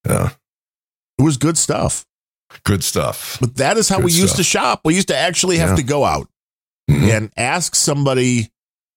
[0.06, 0.32] Yeah,
[1.20, 2.06] It was good stuff.
[2.64, 3.38] Good stuff.
[3.40, 4.82] But that is how Good we used to shop.
[4.86, 5.76] We used to actually have Yeah.
[5.78, 6.30] to go out
[6.90, 7.10] Mhm.
[7.18, 8.52] and ask somebody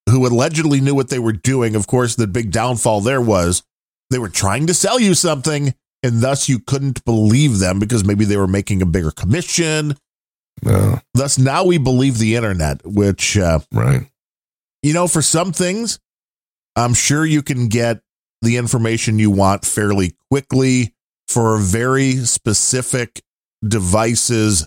[0.09, 1.75] who allegedly knew what they were doing.
[1.77, 3.63] Of course, the big downfall there was
[4.11, 8.25] they were trying to sell you something, and thus you couldn't believe them because maybe
[8.25, 9.97] they were making a bigger commission.
[10.63, 14.07] No, Thus, now we believe the internet, which, uh, right.
[14.83, 15.99] you know, for some things,
[16.77, 18.01] I'm sure you can get
[18.43, 20.93] the information you want fairly quickly
[21.29, 23.23] for a very specific
[23.67, 24.67] devices.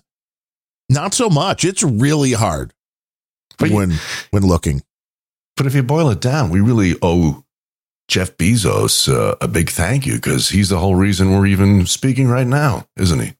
[0.90, 1.66] Not so much.
[1.66, 2.74] It's really hard
[3.58, 3.94] But you- when
[4.32, 4.84] when looking.
[5.58, 7.44] But if you boil it down, we really owe
[8.10, 12.28] Jeff Bezos uh, a big thank you because he's the whole reason we're even speaking
[12.28, 13.34] right now, isn't he?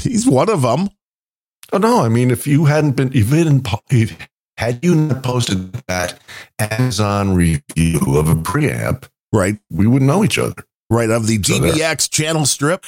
[0.00, 0.90] He's one of them.
[1.72, 2.04] Oh no!
[2.04, 4.16] I mean, if you hadn't been, if you didn't, if,
[4.58, 6.20] had you not posted that
[6.58, 9.56] Amazon review of a preamp, Right.
[9.70, 10.54] we wouldn't know each other.
[10.90, 11.08] Right.
[11.10, 11.54] Of the So.
[11.54, 12.84] DBX channel strip.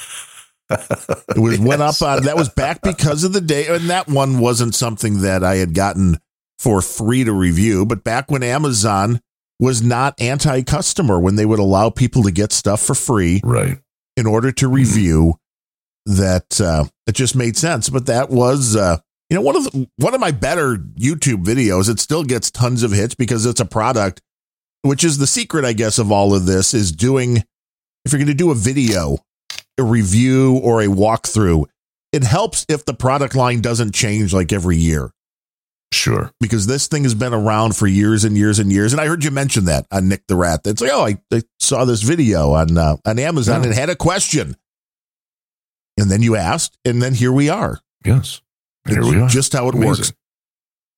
[0.69, 4.39] It was went up on that was back because of the day, and that one
[4.39, 6.17] wasn't something that I had gotten
[6.59, 7.85] for free to review.
[7.85, 9.19] But back when Amazon
[9.59, 13.77] was not anti-customer, when they would allow people to get stuff for free Right.
[14.15, 15.35] in order to review,
[16.05, 17.89] that uh, it just made sense.
[17.89, 18.97] But that was, uh,
[19.29, 21.89] you know, one of the, one of my better YouTube videos.
[21.89, 24.21] It still gets tons of hits because it's a product,
[24.83, 27.43] which is the secret, I guess, of all of this is doing.
[28.05, 29.17] If you're going to do a video,
[29.77, 31.65] a review, or a walkthrough,
[32.11, 35.11] it helps if the product line doesn't change like every year
[35.93, 36.31] Sure.
[36.39, 38.91] because this thing has been around for years and years and years.
[38.93, 40.61] And I heard you mention that on Nick the Rat.
[40.65, 43.67] It's like, oh, I, I saw this video on uh, on Amazon Yeah.
[43.69, 44.55] and had a question,
[45.97, 47.79] and then you asked, and then here we are.
[48.05, 48.41] Yes.
[48.87, 49.27] Here It's we are.
[49.29, 49.89] Just how it Amazing.
[49.89, 50.13] works.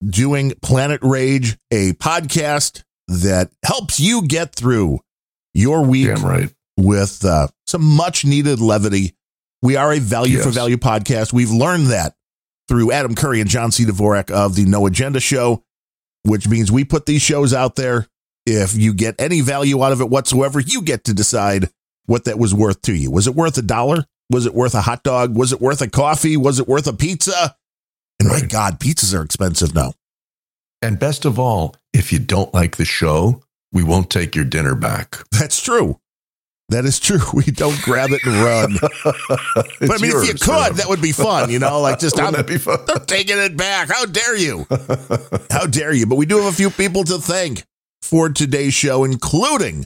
[0.05, 4.99] Doing Planet Rage, a podcast that helps you get through
[5.53, 6.53] your week Damn right.
[6.79, 9.15] With uh, some much needed levity.
[9.61, 11.33] We are a value-for-value podcast.
[11.33, 12.15] We've learned that
[12.67, 13.83] through Adam Curry and John C.
[13.83, 15.63] Dvorak of the No Agenda Show,
[16.23, 18.07] which means we put these shows out there.
[18.45, 21.69] If you get any value out of it whatsoever, you get to decide
[22.05, 23.11] what that was worth to you.
[23.11, 24.05] Was it worth a dollar?
[24.31, 25.35] Was it worth a hot dog?
[25.35, 26.37] Was it worth a coffee?
[26.37, 27.55] Was it worth a pizza?
[28.19, 29.93] And my God, pizzas are expensive now.
[30.81, 34.75] And best of all, if you don't like the show, we won't take your dinner
[34.75, 35.17] back.
[35.31, 35.99] That's true.
[36.69, 37.19] That is true.
[37.33, 38.77] We don't grab it and run.
[39.81, 42.33] But I mean, if you could, that would be fun, you know, like just I'm,
[42.33, 42.79] that be fun?
[42.89, 43.89] I'm taking it back.
[43.89, 44.65] How dare you?
[45.49, 46.05] How dare you?
[46.05, 47.63] But we do have a few people to thank
[48.01, 49.85] for today's show, including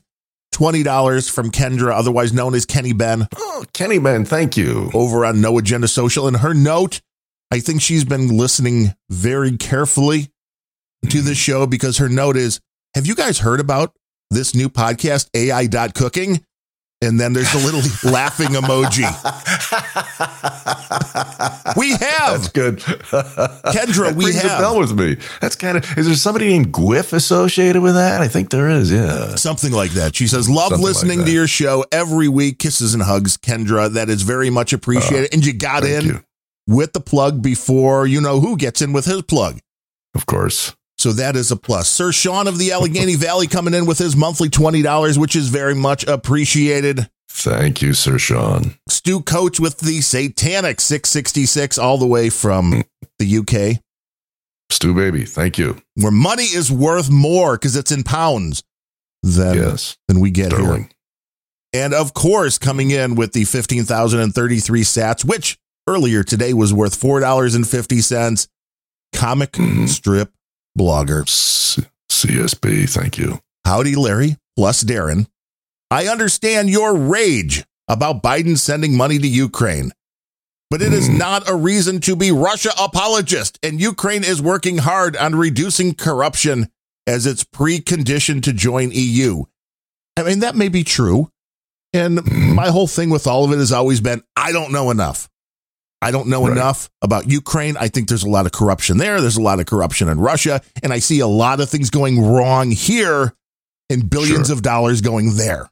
[0.53, 4.91] $20 from Kendra, otherwise known as Kenny Ben, Oh, Kenny Man, thank you.
[4.93, 6.27] over on No Agenda Social.
[6.27, 7.01] And her note,
[7.51, 10.31] I think she's been listening very carefully
[11.09, 12.59] to the show because her note is
[12.95, 13.95] Have you guys heard about
[14.31, 16.43] this new podcast, AI.cooking?
[17.03, 17.81] And then there's a little
[18.11, 19.03] laughing emoji.
[21.75, 21.99] We have.
[21.99, 22.79] That's good.
[22.79, 24.59] Kendra, That we rings have.
[24.59, 25.17] a bell with me.
[25.41, 25.97] That's kind of.
[25.97, 28.21] Is there somebody named Gwiff associated with that?
[28.21, 28.91] I think there is.
[28.91, 29.35] Yeah.
[29.35, 30.15] Something like that.
[30.15, 32.59] She says, Love Something like listening to your show every week.
[32.59, 33.91] Kisses and hugs, Kendra.
[33.91, 35.33] That is very much appreciated.
[35.33, 36.23] and you got Uh, in you.
[36.67, 39.59] with the plug before you know who gets in with his plug.
[40.15, 40.73] Of course.
[41.03, 41.89] So that is a plus.
[41.89, 45.75] Sir Sean of the Allegheny Valley coming in with his monthly $20, which is very
[45.75, 47.09] much appreciated.
[47.29, 48.75] Thank you, Sir Sean.
[48.87, 52.85] Stu Coach with the Satanic 666 all the way from
[53.19, 53.81] the UK,
[54.69, 55.75] Stu Baby, thank you.
[55.95, 58.63] where money is worth more because it's in pounds
[59.23, 59.97] than, yes.
[60.07, 60.87] than we get here.
[61.73, 68.47] And of course, coming in with the 15,033 sats, which earlier today was worth $4.50.
[69.13, 69.89] Comic Mhm.
[69.89, 70.31] strip
[70.77, 71.27] blogger.
[71.27, 73.39] C- CSB, thank you.
[73.65, 75.27] Howdy, Larry, plus Darren.
[75.91, 79.91] I understand your rage about Biden sending money to Ukraine,
[80.69, 81.17] but it is Hmm.
[81.17, 83.59] not a reason to be Russia apologist.
[83.61, 86.69] And Ukraine is working hard on reducing corruption
[87.05, 89.43] as its precondition to join EU.
[90.17, 91.29] I mean, that may be true.
[91.93, 92.55] And Hmm.
[92.55, 95.29] my whole thing with all of it has always been I don't know enough.
[96.03, 96.51] I don't know Right.
[96.57, 97.77] enough about Ukraine.
[97.77, 99.21] I think there's a lot of corruption there.
[99.21, 100.61] There's a lot of corruption in Russia.
[100.83, 103.33] And I see a lot of things going wrong here
[103.89, 104.55] and billions Sure.
[104.55, 105.69] of dollars going there.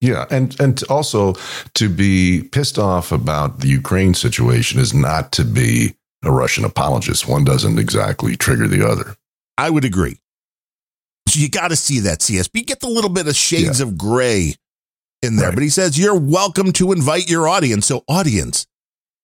[0.00, 1.34] Yeah, and and also
[1.74, 7.26] to be pissed off about the Ukraine situation is not to be a Russian apologist.
[7.26, 9.16] One doesn't exactly trigger the other.
[9.56, 10.18] I would agree.
[11.28, 12.66] So you got to see that CSB.
[12.66, 14.56] Get the little bit of shades of gray
[15.22, 15.46] in there.
[15.48, 15.54] Right.
[15.54, 17.86] But he says, you're welcome to invite your audience.
[17.86, 18.66] So, audience,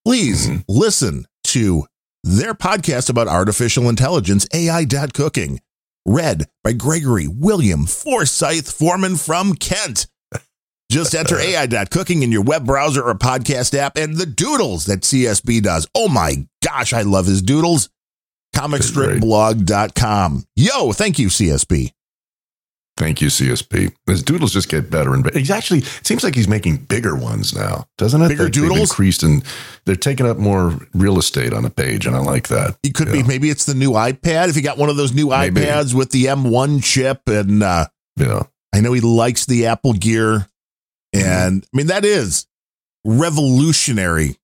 [0.05, 0.65] please Mhm.
[0.69, 1.87] listen to
[2.25, 5.61] their podcast about artificial intelligence, AI.cooking,
[6.07, 10.07] read by Gregory William Forsyth Foreman from Kent.
[10.91, 15.61] Just enter AI.cooking in your web browser or podcast app and the doodles that CSB
[15.63, 15.87] does.
[15.95, 17.89] Oh my gosh, I love his doodles.
[18.55, 20.45] Comicstripblog.com.
[20.57, 21.93] Yo, thank you, CSB.
[22.99, 23.93] Thank you, CSP.
[24.07, 25.39] His doodles just get better and better.
[25.39, 28.29] He's actually it seems like he's making bigger ones now, doesn't it?
[28.29, 28.91] Bigger they've doodles?
[28.91, 29.43] increased and
[29.87, 32.77] they're taking up more real estate on a page, and I like that.
[32.83, 34.51] It could be maybe it's the new iPad.
[34.51, 35.63] If you got one of those new Maybe.
[35.63, 37.87] iPads with the M1 chip, and uh,
[38.17, 38.43] Yeah,
[38.75, 40.47] I know he likes the Apple Gear,
[41.15, 42.47] and I mean that is
[43.05, 44.37] revolutionary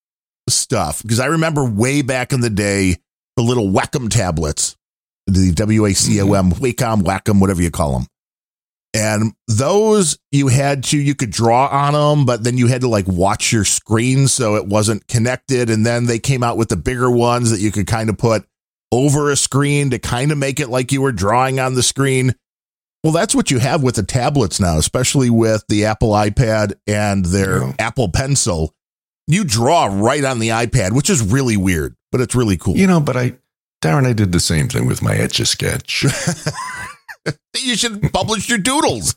[0.49, 2.97] stuff because I remember way back in the day
[3.37, 4.77] the little Wacom tablets,
[5.27, 8.07] the W A C O M, Wacom, Wacom, whatever you call them.
[8.95, 12.89] And those you had to, you could draw on them, but then you had to
[12.89, 15.69] like watch your screen so it wasn't connected.
[15.71, 18.47] And then they came out with the bigger ones that you could kind of put
[18.91, 22.35] over a screen to kind of make it like you were drawing on the screen.
[23.05, 27.27] Well, that's what you have with the tablets now, especially with the Apple iPad and
[27.27, 27.73] their Yeah.
[27.79, 28.75] Apple Pencil.
[29.27, 32.77] You draw right on the iPad, which is really weird, but it's really cool.
[32.77, 33.37] You know, but I,
[33.83, 36.07] Darren, I did the same thing with my etch a sketch.
[37.65, 39.17] You should publish your doodles.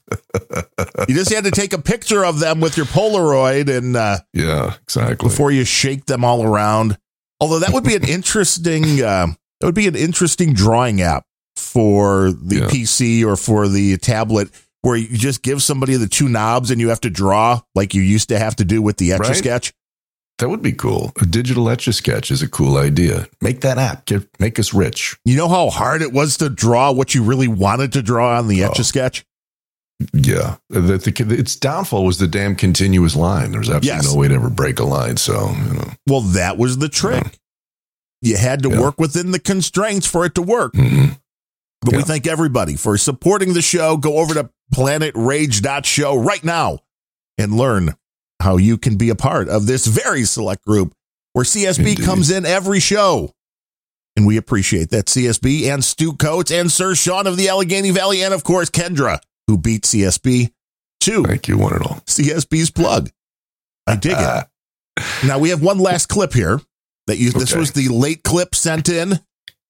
[1.08, 4.76] you just had to take a picture of them with your Polaroid and uh, yeah,
[4.82, 5.28] exactly.
[5.30, 6.98] before you shake them all around.
[7.40, 9.28] Although that would be an interesting, uh,
[9.60, 11.24] that would be an interesting drawing app
[11.56, 12.68] for the Yeah.
[12.68, 14.50] PC or for the tablet,
[14.82, 18.02] where you just give somebody the two knobs and you have to draw like you
[18.02, 19.36] used to have to do with the etch a Right.
[19.36, 19.74] sketch.
[20.40, 21.12] That would be cool.
[21.22, 23.28] A digital etch a sketch is a cool idea.
[23.42, 24.06] Make that app.
[24.06, 25.16] Get, make us rich.
[25.24, 28.48] You know how hard it was to draw what you really wanted to draw on
[28.48, 28.84] the etch a Oh.
[28.84, 29.24] sketch.
[30.14, 30.56] Yeah.
[30.72, 33.52] The, the, its downfall was the damn continuous line.
[33.52, 34.12] There's absolutely Yes.
[34.12, 35.18] no way to ever break a line.
[35.18, 35.92] So, you know.
[36.08, 37.38] Well, that was the trick.
[38.24, 38.80] You had to Yeah.
[38.80, 40.74] work within the constraints for it to work.
[40.74, 41.20] mhm.
[41.84, 43.98] But we thank everybody for supporting the show.
[43.98, 46.80] Go over to planetrage.show right now
[47.38, 47.96] and learn
[48.42, 50.94] how you can be a part of this very select group
[51.34, 52.04] where CSB Indeed.
[52.04, 53.34] comes in every show.
[54.18, 55.06] And we appreciate that.
[55.06, 59.20] CSB and Stu Coates and Sir Sean of the Allegheny Valley, and of course, Kendra,
[59.48, 60.52] who beat CSB
[61.02, 61.96] to Thank you, one and all.
[62.08, 63.10] CSB's plug.
[63.88, 64.48] I dig it.
[65.26, 66.60] Now we have one last clip here
[67.08, 67.60] that you this Okay.
[67.60, 69.20] was the late clip sent in.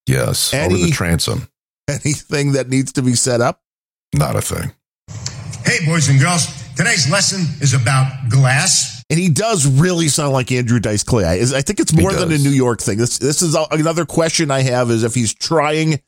[0.08, 0.52] Yes.
[0.54, 1.48] over the transom.
[1.88, 3.62] Anything that needs to be set up?
[4.16, 4.72] Not a thing.
[5.64, 9.04] Hey, boys and girls, today's lesson is about glass.
[9.10, 11.26] And he does really sound like Andrew Dice Clay.
[11.26, 12.38] I, I think it's more than a.
[12.38, 12.98] New York thing.
[12.98, 16.00] This this is a- another question I have is if he's trying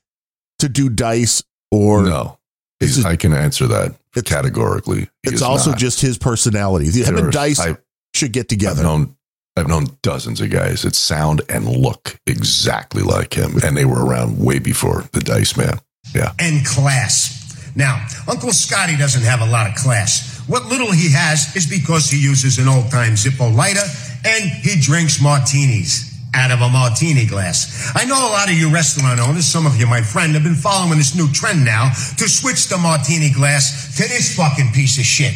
[0.59, 2.37] to do Dice or no.
[2.79, 5.09] This He's- is- I can answer that It's- categorically.
[5.23, 5.79] He it's also not.
[5.79, 6.85] just his personality.
[6.91, 7.77] Him and There's- Dice I-
[8.15, 8.81] should get together.
[8.81, 8.97] I've together.
[9.05, 9.15] known
[9.55, 14.03] I've known dozens of guys that sound and look exactly like him, and they were
[14.03, 15.79] around way before the Dice Man.
[16.15, 17.39] Yeah, and class.
[17.75, 20.32] Now, Uncle Scotty doesn't have a lot of class.
[20.47, 23.85] What little he has is because he uses an old time Zippo lighter
[24.25, 27.91] and he drinks martinis out of a martini glass.
[27.95, 30.55] I know a lot of you restaurant owners, some of you, my friend, have been
[30.55, 35.05] following this new trend now to switch the martini glass to this fucking piece of
[35.05, 35.33] shit.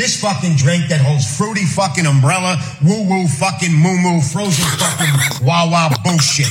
[0.00, 5.46] This fucking drink that holds fruity fucking umbrella, woo woo fucking moo moo, frozen fucking
[5.46, 6.48] wah wah bullshit.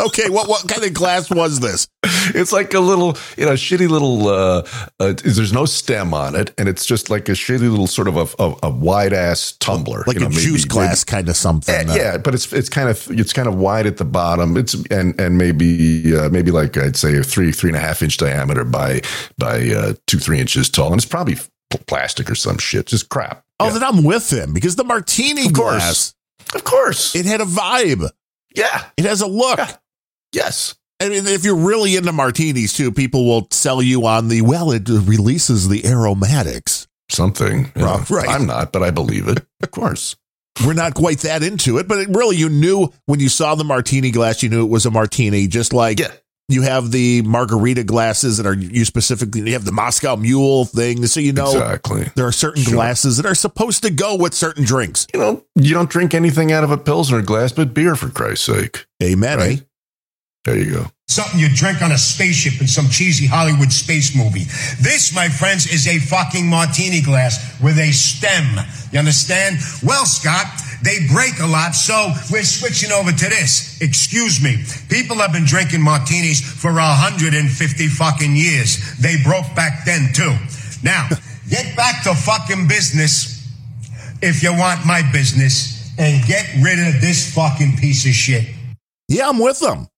[0.00, 1.86] Okay, what what kind of glass was this?
[2.34, 4.26] it's like a little, you know, shitty little.
[4.28, 4.66] Uh,
[4.98, 8.16] uh, there's no stem on it, and it's just like a shitty little sort of
[8.16, 11.36] a, a, a wide ass tumbler, Like you know, a maybe- juice glass kind of
[11.36, 11.86] something.
[11.86, 14.56] maybe- yeah, but it's it's kind of it's kind of wide at the bottom.
[14.56, 18.02] It's and and maybe uh, maybe like I'd say a three three and a half
[18.02, 19.02] inch diameter by
[19.36, 23.08] by uh, two three inches tall, and it's probably pl- plastic or some shit, just
[23.08, 23.44] crap.
[23.60, 23.72] Oh, Yeah.
[23.74, 25.74] then I'm with him because the martini Of course.
[25.82, 26.14] glass,
[26.54, 28.08] of course, it had a vibe.
[28.54, 29.58] yeah, It has a look.
[29.58, 29.76] Yeah.
[30.32, 30.74] yes.
[31.00, 34.72] I mean, if you're really into martinis too, people will sell you on the well.
[34.72, 36.86] It releases the aromatics.
[37.10, 37.70] something.
[37.76, 38.28] Right, right.
[38.28, 39.44] I'm not, but I believe it.
[39.62, 40.14] Of course.
[40.64, 43.64] We're not quite that into it, but it really, you knew when you saw the
[43.64, 45.46] martini glass, you knew it was a martini.
[45.46, 46.12] Just like Yeah.
[46.48, 49.42] You have the margarita glasses that are you specifically.
[49.42, 52.10] You have the Moscow Mule thing, so you know exactly.
[52.16, 52.74] there are certain Sure.
[52.74, 55.06] glasses that are supposed to go with certain drinks.
[55.12, 58.46] You know, you don't drink anything out of a Pilsner glass but beer, for Christ's
[58.46, 58.86] sake.
[59.02, 59.40] Amen.
[59.40, 59.56] eh?
[60.44, 60.86] There you go.
[61.08, 64.44] Something you drink on a spaceship in some cheesy Hollywood space movie.
[64.80, 68.64] This, my friends, is a fucking martini glass with a stem.
[68.92, 69.56] You understand?
[69.82, 70.46] Well, Scott,
[70.82, 73.80] they break a lot, so we're switching over to this.
[73.80, 74.62] Excuse me.
[74.88, 78.96] People have been drinking martinis for 150 fucking years.
[78.98, 80.36] They broke back then, too.
[80.82, 81.08] Now,
[81.48, 83.48] get back to fucking business
[84.22, 88.46] if you want my business and get rid of this fucking piece of shit.
[89.08, 89.88] Yeah, I'm with them.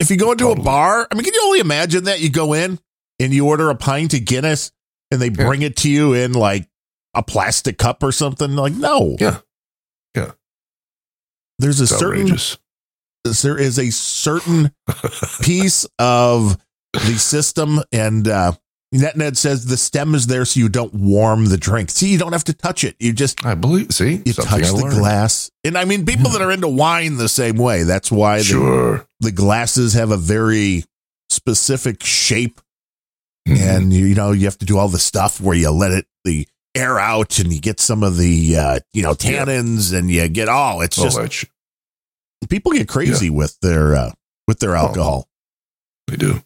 [0.00, 0.62] If you go into Totally.
[0.62, 2.78] a bar, I mean, can you only imagine that you go in
[3.20, 4.70] and you order a pint of Guinness
[5.10, 6.68] and they bring it to you in like
[7.14, 8.54] a plastic cup or something?
[8.54, 9.16] Like, no.
[9.20, 9.38] Yeah.
[11.58, 12.58] There's a It's certain outrageous.
[13.42, 14.70] there is a certain
[15.42, 16.56] piece of
[16.92, 18.52] the system and uh
[18.94, 21.90] NetNet says the stem is there so you don't warm the drink.
[21.90, 22.96] See, you don't have to touch it.
[22.98, 23.92] You just I believe.
[23.92, 24.94] See, you touch I the learned.
[24.98, 25.50] glass.
[25.62, 27.82] And I mean people that are into wine the same way.
[27.82, 29.06] That's why the, Sure.
[29.20, 30.84] the glasses have a very
[31.28, 32.60] specific shape
[33.46, 33.60] Mhm.
[33.60, 36.46] and you know you have to do all the stuff where you let it the
[36.78, 40.48] air out and you get some of the uh you know tannins and you get
[40.48, 40.80] all.
[40.80, 41.50] It's All just shit.
[42.48, 44.12] people get crazy with their uh
[44.46, 45.28] with their alcohol.
[46.06, 46.40] They do.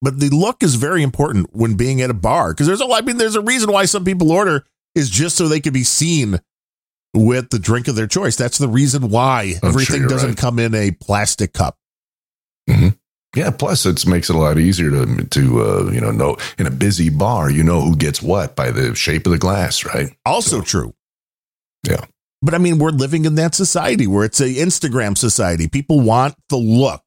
[0.00, 3.00] but the look is very important when being at a bar because there's a I
[3.00, 4.64] mean there's a reason why some people order
[4.94, 6.38] is just so they can be seen
[7.14, 8.36] with the drink of their choice.
[8.36, 10.38] That's the reason why I'm everything you're doesn't right.
[10.38, 11.76] come in a plastic cup
[13.36, 13.50] Yeah.
[13.50, 16.70] Plus, it makes it a lot easier to to uh, you know know in a
[16.70, 17.50] busy bar.
[17.50, 20.10] You know who gets what by the shape of the glass, right?
[20.24, 20.94] also true
[21.88, 22.04] Yeah.
[22.40, 25.66] But I mean, we're living in that society where it's a Instagram society.
[25.68, 27.02] People want the look.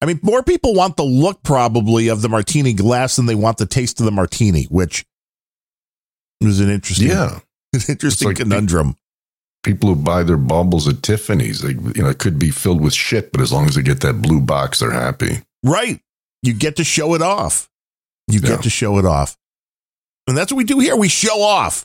[0.00, 3.58] I mean, more people want the look probably of the martini glass than they want
[3.58, 5.04] the taste of the martini, which
[6.40, 7.40] is an interesting, Yeah.
[7.72, 8.96] an interesting like- conundrum.
[9.64, 12.94] People who buy their baubles at Tiffany's, they, you know, it could be filled with
[12.94, 15.42] shit, but as long as they get that blue box, they're happy.
[15.64, 16.00] Right.
[16.42, 17.68] You get to show it off.
[18.28, 18.50] You Yeah.
[18.50, 19.36] get to show it off.
[20.26, 20.94] And that's what we do here.
[20.96, 21.84] We show off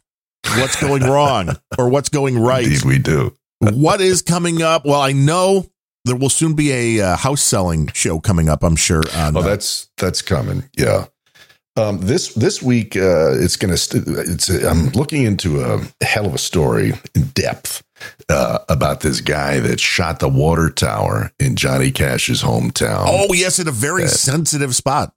[0.57, 2.63] what's going wrong or what's going right.
[2.65, 3.35] Indeed, we do.
[3.59, 4.85] what is coming up?
[4.85, 5.65] Well, I know
[6.05, 9.01] there will soon be a uh, house selling show coming up, I'm sure.
[9.15, 10.69] On, Oh, uh, that's that's coming.
[10.77, 11.05] Yeah.
[11.75, 13.77] Um, this this week, uh, it's gonna.
[13.77, 14.49] St- it's.
[14.49, 17.83] I'm looking into a hell of a story in depth
[18.29, 23.05] uh, about this guy that shot the water tower in Johnny Cash's hometown.
[23.07, 25.13] oh, yes, in a very sensitive spot.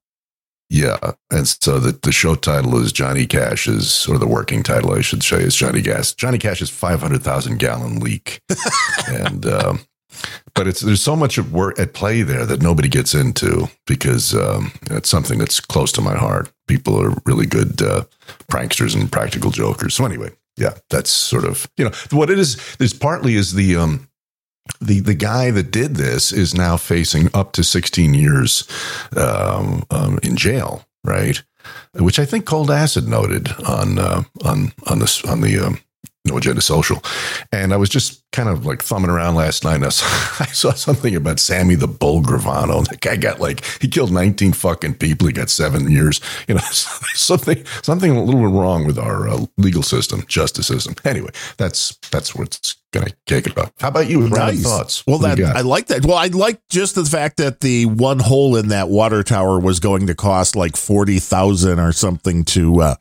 [0.69, 5.01] Yeah, and so the the show title is Johnny Cash's, or the working title, I
[5.01, 6.13] should say, is Johnny Gas.
[6.13, 8.41] Johnny Cash's five hundred thousand gallon leak,
[9.09, 9.81] and um,
[10.55, 14.35] but it's there's so much at work at play there that nobody gets into because
[14.35, 16.51] um, it's something that's close to my heart.
[16.67, 18.05] People are really good uh,
[18.51, 19.95] pranksters and practical jokers.
[19.95, 22.77] So anyway, yeah, that's sort of you know what it is.
[22.77, 24.09] There's partly is the um,
[24.81, 28.67] the the guy that did this is now facing up to 16 years
[29.17, 31.43] um, um, in jail, right?
[31.95, 35.79] Which I think Cold Acid noted on uh, on on this on the um,
[36.27, 37.03] No Agenda Social,
[37.53, 39.77] and I was just kind of like thumbing around last night.
[39.77, 40.07] And I saw,
[40.45, 42.87] I saw something about Sammy the Bull Gravano.
[42.91, 45.27] That guy got like he killed 19 fucking people.
[45.27, 46.21] He got seven years.
[46.47, 50.95] You know, something something a little bit wrong with our uh, legal system, justice system.
[51.05, 53.73] Anyway, that's that's what's gonna kick it off.
[53.81, 54.29] How about you?
[54.29, 54.63] Nice.
[54.63, 55.07] thoughts.
[55.07, 55.57] Well, What that?
[55.57, 56.05] I like that.
[56.05, 59.81] Well, I like just the fact that the one hole in that water tower was
[59.81, 62.95] going to cost like forty thousand or something to uh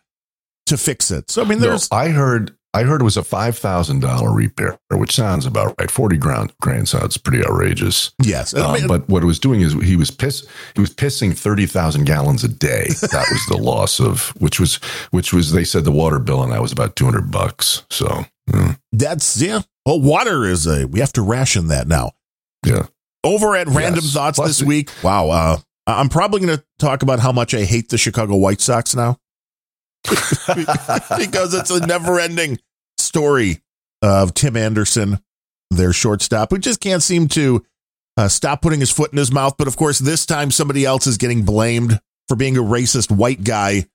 [0.68, 1.30] to fix it.
[1.30, 4.34] So I mean, No, there's I heard I heard it was a five thousand dollar
[4.34, 5.90] repair, which sounds about right.
[5.90, 8.12] Forty grand grand sounds pretty outrageous.
[8.22, 10.46] yes, I Um, mean, but what it was doing is he was piss
[10.76, 12.88] he was pissing thirty thousand gallons a day.
[13.02, 14.76] That was the loss of which was
[15.12, 17.84] which was they said the water bill on that was about two hundred bucks.
[17.90, 18.26] So
[18.92, 19.62] that's yeah.
[19.86, 22.12] Well, water is a we have to ration that now.
[22.66, 22.88] yeah,
[23.24, 24.14] Over at Random Yes.
[24.14, 24.90] Thoughts Plus this the- week.
[25.04, 25.30] Wow.
[25.30, 25.58] Uh,
[25.88, 29.20] I'm probably going to talk about how much I hate the Chicago White Sox now
[30.06, 32.58] because it's a never ending
[33.16, 33.62] story
[34.02, 35.20] of Tim Anderson,
[35.72, 37.66] their shortstop, who just can't seem to
[38.18, 39.56] uh, stop putting his foot in his mouth.
[39.58, 43.44] But of course, this time somebody else is getting blamed for being a racist white
[43.46, 43.86] guy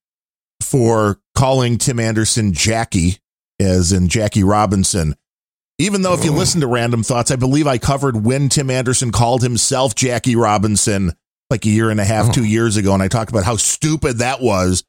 [0.62, 3.18] for calling Tim Anderson Jackie,
[3.60, 5.14] as in Jackie Robinson.
[5.78, 9.12] Even though if you listen to Random Thoughts, I believe I covered when Tim Anderson
[9.12, 11.12] called himself Jackie Robinson
[11.50, 12.32] like a year and a half, Oh.
[12.32, 14.82] two years ago, and I talked about how stupid that was.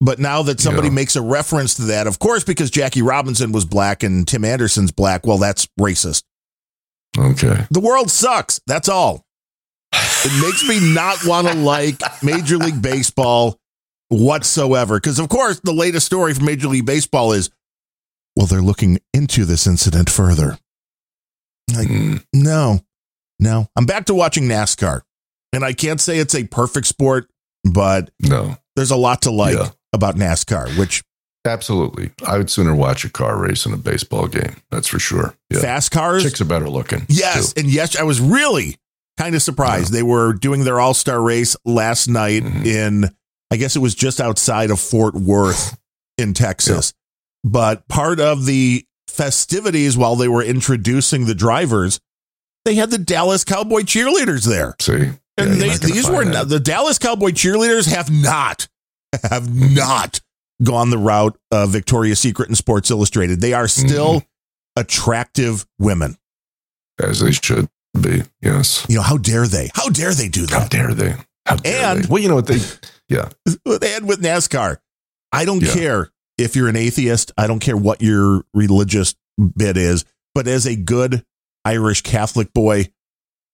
[0.00, 0.94] But now that somebody Yeah.
[0.94, 4.92] makes a reference to that, of course, because Jackie Robinson was black and Tim Anderson's
[4.92, 6.22] black, well, that's racist.
[7.18, 7.66] okay.
[7.70, 8.60] The world sucks.
[8.66, 9.24] That's all.
[9.92, 13.58] It makes me not want to like Major League Baseball
[14.08, 14.96] whatsoever.
[14.98, 17.50] Because, of course, the latest story from Major League Baseball is
[18.36, 20.58] well, they're looking into this incident further.
[21.74, 22.80] Like, Mm, no,
[23.40, 23.68] no.
[23.74, 25.00] I'm back to watching NASCAR.
[25.54, 27.30] And I can't say it's a perfect sport,
[27.64, 29.70] but no, there's a lot to like Yeah.
[29.96, 31.02] About NASCAR, which
[31.44, 32.10] absolutely.
[32.24, 34.56] I would sooner watch a car race than a baseball game.
[34.70, 35.34] That's for sure.
[35.50, 36.22] Yeah, fast cars.
[36.22, 37.06] chicks are better looking.
[37.08, 37.60] Yes, too.
[37.62, 38.76] and yes, I was really
[39.18, 39.92] kind of surprised.
[39.92, 42.66] They were doing their All Star race last night Mhm.
[42.66, 43.10] in,
[43.50, 45.76] I guess it was just outside of Fort Worth
[46.18, 46.92] in Texas.
[47.44, 52.00] But part of the festivities while they were introducing the drivers,
[52.64, 54.74] they had the Dallas Cowboy cheerleaders there.
[54.80, 58.66] See, And Yeah, they, these were not, the Dallas Cowboy cheerleaders have not,
[59.30, 60.20] have not
[60.62, 63.40] gone the route of Victoria's Secret and Sports Illustrated.
[63.40, 64.80] They are still Mm-hmm.
[64.80, 66.16] attractive women.
[67.02, 67.68] as they should
[67.98, 68.22] be.
[68.42, 68.84] Yes.
[68.88, 69.70] You know, how dare they?
[69.74, 70.60] How dare they do that?
[70.62, 71.14] How dare they?
[71.46, 72.08] How dare And- they?
[72.08, 72.58] Well, you know what they?
[73.08, 73.28] Yeah.
[73.46, 74.78] And with NASCAR,
[75.30, 75.72] I don't Yeah.
[75.74, 77.30] care if you're an atheist.
[77.38, 79.14] I don't care what your religious
[79.56, 80.04] bit is.
[80.34, 81.24] But as a good
[81.64, 82.88] Irish Catholic boy,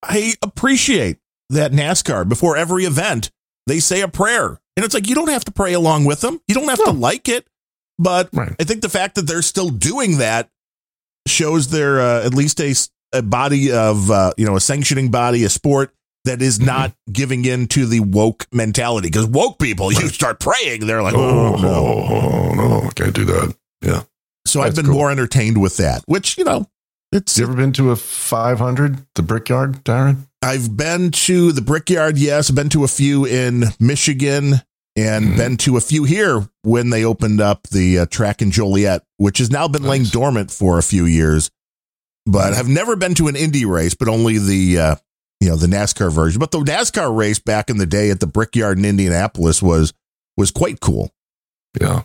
[0.02, 1.18] I appreciate
[1.50, 3.30] that NASCAR, before every event,
[3.66, 4.58] they say a prayer.
[4.76, 6.40] And it's like, you don't have to pray along with them.
[6.48, 7.46] You don't have to like it.
[7.98, 8.54] But Right.
[8.58, 10.48] I think the fact that they're still doing that
[11.28, 12.74] shows they're uh, at least a,
[13.12, 15.92] a body of, uh, you know, a sanctioning body, a sport
[16.24, 16.66] that is Mm-hmm.
[16.66, 19.08] not giving in to the woke mentality.
[19.08, 21.68] Because woke people, you start praying, they're like, Oh, oh, no.
[22.10, 23.54] oh, no, can't do that.
[23.82, 24.02] Yeah.
[24.46, 24.94] So I've been cool.
[24.94, 26.66] more entertained with that, which, you know,
[27.12, 30.26] it's, You ever been to a 500, the Brickyard, Darren?
[30.42, 32.50] I've been to the Brickyard, yes.
[32.50, 34.54] I've been to a few in Michigan
[34.96, 39.02] and been to a few here when they opened up the uh, track in Joliet,
[39.18, 41.50] which has now been laying dormant for a few years.
[42.26, 44.96] But have never been to an Indy race, but only the uh,
[45.40, 46.38] you know the NASCAR version.
[46.38, 49.92] But the NASCAR race back in the day at the Brickyard in Indianapolis was
[50.36, 51.10] was quite cool.
[51.80, 52.02] Yeah.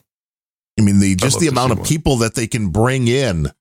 [0.80, 3.52] I mean, the just the amount of people that they can bring in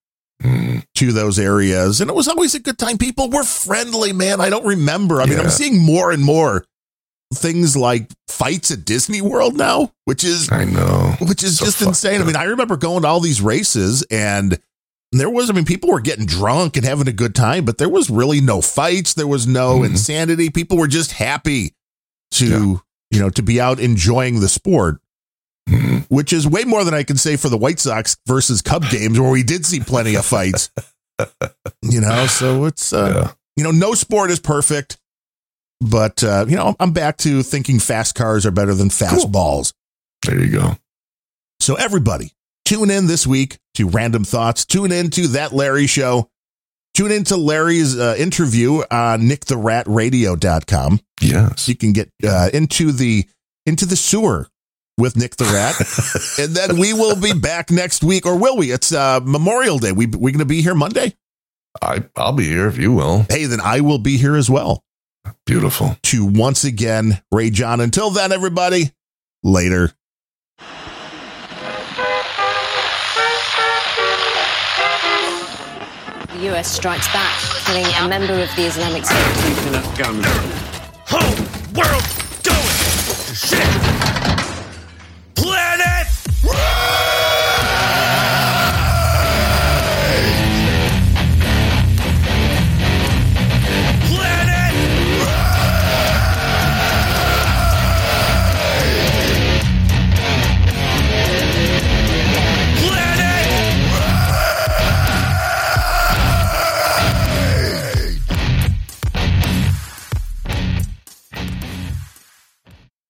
[0.42, 0.84] Mm.
[0.96, 2.98] to those areas, and it was always a good time.
[2.98, 4.38] People were friendly, man.
[4.40, 5.22] I don't remember.
[5.22, 6.64] I mean, I'm seeing more and more
[7.32, 11.14] things like fights at Disney World now, which is I know.
[11.22, 12.20] which is So just insane.
[12.20, 14.58] I mean, I remember going to all these races and
[15.12, 17.88] there was, I mean, people were getting drunk and having a good time, but there
[17.88, 19.14] was really no fights.
[19.14, 19.86] There was no Mhm.
[19.86, 20.50] insanity.
[20.50, 21.74] People were just happy
[22.32, 22.76] to, Yeah.
[23.10, 25.00] you know, to be out enjoying the sport.
[26.08, 29.18] Which is way more than I can say for the White Sox versus Cub games
[29.18, 30.70] where we did see plenty of fights,
[31.82, 33.32] you know, so it's, uh, Yeah.
[33.56, 34.98] you know, no sport is perfect,
[35.80, 39.28] but, uh, you know, I'm back to thinking fast cars are better than fast Cool.
[39.28, 39.74] balls.
[40.24, 40.76] There you go.
[41.60, 42.32] So everybody,
[42.64, 44.64] tune in this week to Random Thoughts.
[44.64, 46.30] Tune in to that Larry show.
[46.94, 51.00] Tune into Larry's uh, interview on nicktheratradio.com.
[51.20, 51.68] Yes.
[51.68, 53.26] You can get uh, into the
[53.66, 54.48] into the sewer
[54.98, 55.76] with Nick the Rat.
[56.38, 58.72] and then we will be back next week or will we?
[58.72, 59.92] It's uh, Memorial Day.
[59.92, 61.14] We we going to be here Monday?
[61.82, 63.26] I, I'll be here if you will.
[63.28, 64.82] Hey, then I will be here as well
[65.44, 65.96] Beautiful.
[66.04, 67.80] to once again Ray John.
[67.80, 68.92] Until then everybody,
[69.42, 69.92] later.
[76.32, 79.16] The US strikes back, killing a member of the Islamic State.
[81.08, 82.15] Ho!